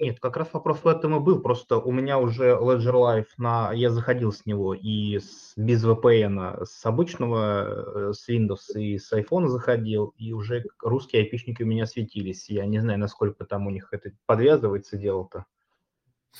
[0.00, 1.40] Нет, как раз вопрос в этом и был.
[1.40, 3.72] Просто у меня уже Ledger Live на...
[3.72, 5.52] Я заходил с него и с...
[5.56, 11.62] без VPN, с обычного, э, с Windows и с iPhone заходил, и уже русские айпишники
[11.62, 12.50] у меня светились.
[12.50, 15.44] Я не знаю, насколько там у них это подвязывается дело-то.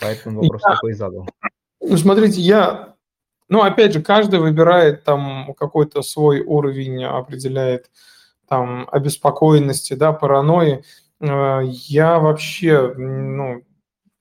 [0.01, 0.75] Поэтому вопрос я...
[0.75, 1.29] такой задал.
[1.81, 2.97] Ну, смотрите, я...
[3.49, 7.91] Ну, опять же, каждый выбирает там какой-то свой уровень, определяет
[8.49, 10.85] там обеспокоенности, да, паранойи.
[11.21, 13.63] А, я вообще, ну,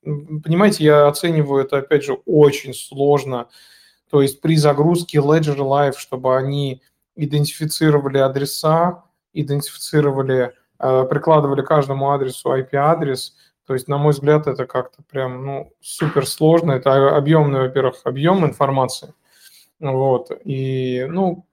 [0.02, 3.48] понимаете, я оцениваю это, опять же, очень сложно.
[4.10, 6.82] То есть при загрузке Ledger Live, чтобы они
[7.16, 9.04] идентифицировали адреса,
[9.34, 13.34] идентифицировали, а, прикладывали каждому адресу IP-адрес.
[13.68, 16.72] То есть, на мой взгляд, это как-то прям, ну, супер сложно.
[16.72, 19.12] Это объемный, во-первых, объем информации.
[19.78, 20.30] Вот.
[20.42, 21.44] И, ну,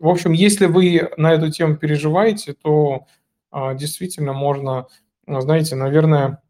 [0.00, 3.06] в общем, если вы на эту тему переживаете, то
[3.52, 4.88] а, действительно можно,
[5.26, 6.42] ну, знаете, наверное,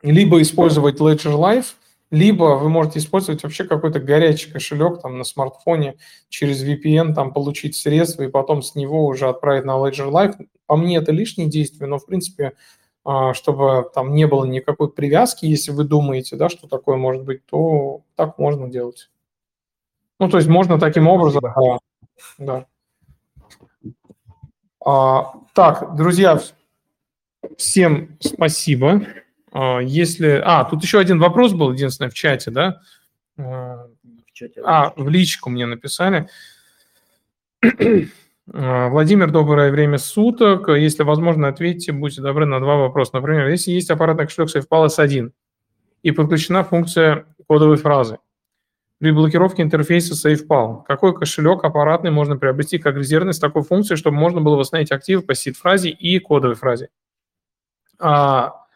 [0.00, 1.74] либо использовать Ledger Live,
[2.12, 5.96] либо вы можете использовать вообще какой-то горячий кошелек там на смартфоне
[6.28, 10.36] через VPN, там получить средства и потом с него уже отправить на Ledger Live.
[10.66, 12.52] По мне это лишнее действие, но в принципе,
[13.32, 18.02] чтобы там не было никакой привязки, если вы думаете, да, что такое может быть, то
[18.14, 19.10] так можно делать.
[20.18, 21.78] Ну, то есть можно таким образом, да,
[22.38, 22.66] да.
[24.84, 26.40] А, так, друзья,
[27.56, 29.02] всем спасибо.
[29.52, 30.40] А, если...
[30.44, 32.80] А, тут еще один вопрос был, единственное, в чате, да?
[33.38, 33.86] А,
[34.26, 36.28] в чате, а, в личку мне написали.
[38.52, 40.68] А, Владимир, доброе время суток.
[40.68, 43.12] Если возможно, ответьте, будьте добры, на два вопроса.
[43.14, 45.30] Например, если есть аппаратный кошелек SafePal S1
[46.02, 48.18] и подключена функция кодовой фразы,
[48.98, 50.84] при блокировке интерфейса SafePal.
[50.84, 55.22] Какой кошелек аппаратный можно приобрести как резервный с такой функцией, чтобы можно было восстановить активы
[55.22, 56.90] по сид-фразе и кодовой фразе?
[57.98, 58.66] А,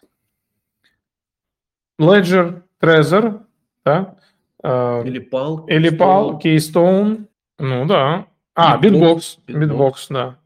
[2.01, 3.43] Ledger, Trezor,
[3.85, 4.17] да?
[4.63, 5.67] А, или PAL.
[5.69, 7.27] Или PAL, Keystone.
[7.59, 8.27] Ну да.
[8.55, 8.79] А.
[8.79, 10.37] Bitbox, Bitbox да.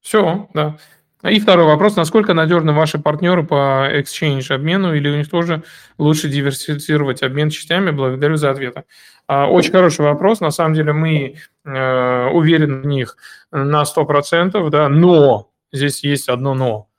[0.00, 0.76] Все, да.
[1.22, 1.96] И второй вопрос.
[1.96, 5.62] Насколько надежны ваши партнеры по exchange обмену или у них тоже
[5.98, 7.90] лучше диверсифицировать обмен частями?
[7.90, 8.84] Благодарю за ответы.
[9.26, 10.40] А, очень хороший вопрос.
[10.40, 13.16] На самом деле мы э, уверены в них
[13.52, 16.89] на 100%, да, но здесь есть одно но.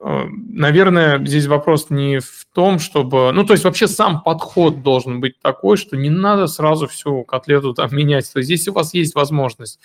[0.00, 3.32] Э, наверное, здесь вопрос не в том, чтобы...
[3.32, 7.74] Ну, то есть вообще сам подход должен быть такой, что не надо сразу всю котлету
[7.74, 8.32] там менять.
[8.32, 9.80] То есть если у вас есть возможность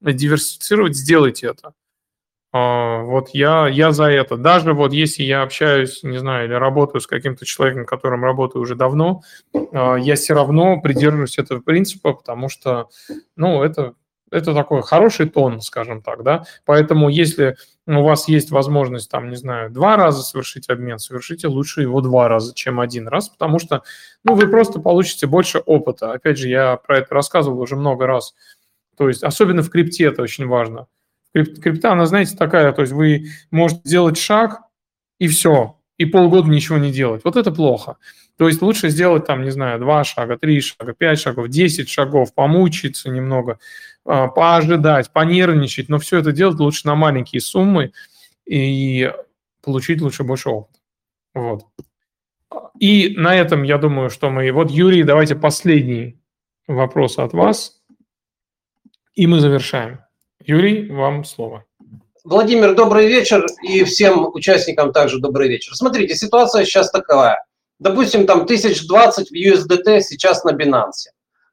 [0.00, 1.72] диверсифицировать, сделайте это.
[2.52, 4.36] А, вот я, я за это.
[4.36, 8.74] Даже вот если я общаюсь, не знаю, или работаю с каким-то человеком, которым работаю уже
[8.74, 9.22] давно,
[9.72, 12.88] а, я все равно придерживаюсь этого принципа, потому что,
[13.36, 13.94] ну, это,
[14.30, 16.44] это такой хороший тон, скажем так, да.
[16.64, 17.56] Поэтому если
[17.86, 22.28] у вас есть возможность, там, не знаю, два раза совершить обмен, совершите лучше его два
[22.28, 23.82] раза, чем один раз, потому что,
[24.24, 26.12] ну, вы просто получите больше опыта.
[26.12, 28.34] Опять же, я про это рассказывал уже много раз.
[28.96, 30.86] То есть, особенно в крипте это очень важно–
[31.44, 34.62] Крипта, она, знаете, такая, то есть вы можете сделать шаг,
[35.18, 37.22] и все, и полгода ничего не делать.
[37.24, 37.96] Вот это плохо.
[38.38, 42.34] То есть лучше сделать там, не знаю, два шага, три шага, пять шагов, десять шагов,
[42.34, 43.58] помучиться немного,
[44.04, 47.92] а, поожидать, понервничать, но все это делать лучше на маленькие суммы
[48.44, 49.12] и
[49.62, 50.78] получить лучше больше опыта.
[51.34, 51.64] Вот.
[52.78, 54.50] И на этом, я думаю, что мы...
[54.52, 56.18] Вот, Юрий, давайте последний
[56.66, 57.80] вопрос от вас,
[59.14, 60.00] и мы завершаем.
[60.44, 61.64] Юрий, вам слово.
[62.22, 65.74] Владимир, добрый вечер и всем участникам также добрый вечер.
[65.74, 67.45] Смотрите, ситуация сейчас такая.
[67.78, 71.10] Допустим, там 1020 в USDT сейчас на Binance.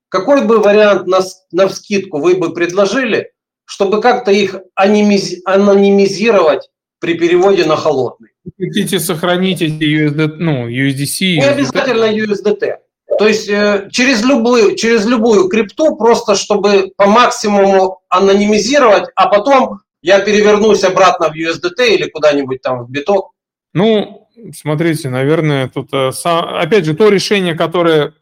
[0.09, 1.19] Какой бы вариант на,
[1.51, 3.31] на вскидку вы бы предложили,
[3.65, 6.69] чтобы как-то их анимиз, анонимизировать
[6.99, 8.29] при переводе на холодный?
[8.57, 11.35] Хотите сохранить эти USDT, ну, USDC?
[11.37, 12.77] Не обязательно USDT.
[13.17, 19.79] То есть э, через любую, через любую крипту, просто чтобы по максимуму анонимизировать, а потом
[20.01, 23.31] я перевернусь обратно в USDT или куда-нибудь там в биток.
[23.73, 24.22] Ну,
[24.53, 28.13] смотрите, наверное, тут э, опять же то решение, которое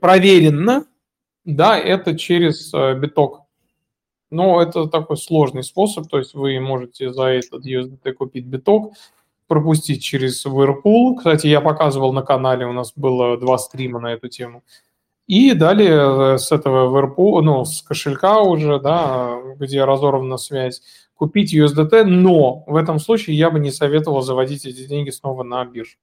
[0.00, 0.84] проверено,
[1.44, 3.42] да, это через э, биток.
[4.30, 8.92] Но это такой сложный способ, то есть вы можете за этот USDT купить биток,
[9.48, 11.16] пропустить через Whirlpool.
[11.16, 14.62] Кстати, я показывал на канале, у нас было два стрима на эту тему.
[15.26, 20.82] И далее э, с этого Whirlpool, ну, с кошелька уже, да, где разорвана связь,
[21.20, 25.62] купить USDT, но в этом случае я бы не советовал заводить эти деньги снова на
[25.66, 25.98] биржу.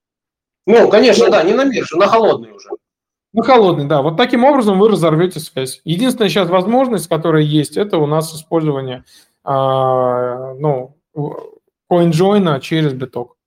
[0.67, 2.69] Ну, конечно, да, не на биржу, на холодный уже.
[3.33, 4.03] Ну, холодный, да.
[4.03, 5.81] Вот таким образом вы разорвете связь.
[5.85, 9.05] Единственная сейчас возможность, которая есть, это у нас использование,
[9.43, 10.95] а, ну,
[11.91, 13.37] CoinJoin через биток.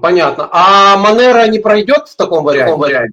[0.00, 0.48] Понятно.
[0.50, 3.12] А Монера не пройдет в таком варианте?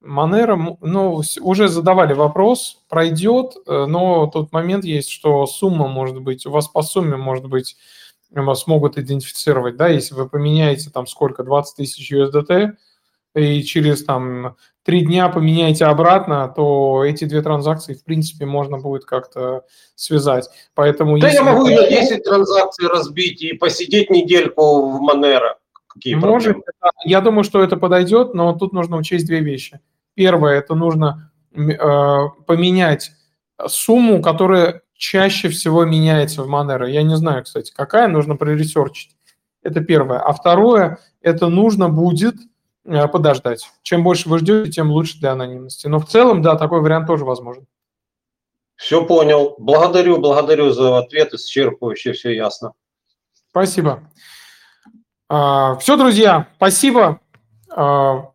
[0.00, 6.46] Манера, ну, уже задавали вопрос, пройдет, э, но тут момент есть, что сумма может быть,
[6.46, 7.76] у вас по сумме может быть,
[8.30, 12.72] вас могут идентифицировать, да, если вы поменяете там сколько, 20 тысяч USDT,
[13.34, 19.04] и через там три дня поменяете обратно, то эти две транзакции, в принципе, можно будет
[19.04, 19.64] как-то
[19.94, 20.48] связать.
[20.74, 25.58] Поэтому Да я могу и на пойдете- 10 транзакций разбить и посидеть недельку в Монера.
[25.98, 26.64] Какие Может, проблемы?
[27.04, 29.80] я думаю, что это подойдет, но тут нужно учесть две вещи.
[30.14, 31.68] Первое, это нужно э,
[32.46, 33.10] поменять
[33.66, 36.88] сумму, которая чаще всего меняется в Monero.
[36.88, 39.16] Я не знаю, кстати, какая, нужно проресерчить.
[39.62, 40.20] Это первое.
[40.20, 42.36] А второе, это нужно будет
[42.84, 43.68] э, подождать.
[43.82, 45.88] Чем больше вы ждете, тем лучше для анонимности.
[45.88, 47.66] Но в целом, да, такой вариант тоже возможен.
[48.76, 49.56] Все понял.
[49.58, 52.74] Благодарю, благодарю за ответ, исчерпывающе, все ясно.
[53.50, 54.08] Спасибо.
[55.28, 57.20] Все, друзья, спасибо.
[57.70, 58.30] А,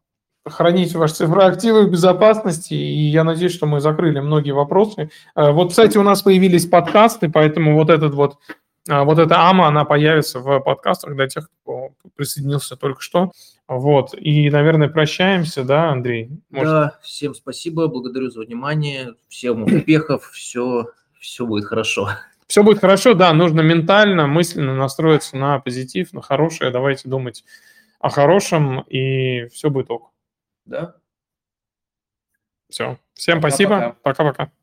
[0.45, 5.09] Храните ваши цифровые активы в безопасности, и я надеюсь, что мы закрыли многие вопросы.
[5.35, 8.37] А, Вот, кстати, у нас появились подкасты, поэтому вот этот вот,
[8.89, 13.31] а, вот эта АМА, она появится в подкастах для тех, кто присоединился только что.
[13.69, 16.29] Вот, и, наверное, прощаемся, да, Андрей?
[16.49, 20.87] Может, Да, всем спасибо, благодарю за внимание, всем успехов, все,
[21.21, 22.09] все будет хорошо.
[22.47, 26.71] Все будет хорошо, да, нужно ментально, мысленно настроиться на позитив, на хорошее.
[26.71, 27.43] Давайте думать
[27.99, 30.11] о хорошем, и все будет ок.
[30.65, 30.95] Да.
[32.69, 32.97] Все.
[33.13, 33.49] Всем Пока-пока.
[33.49, 33.97] спасибо.
[34.03, 34.62] Пока-пока.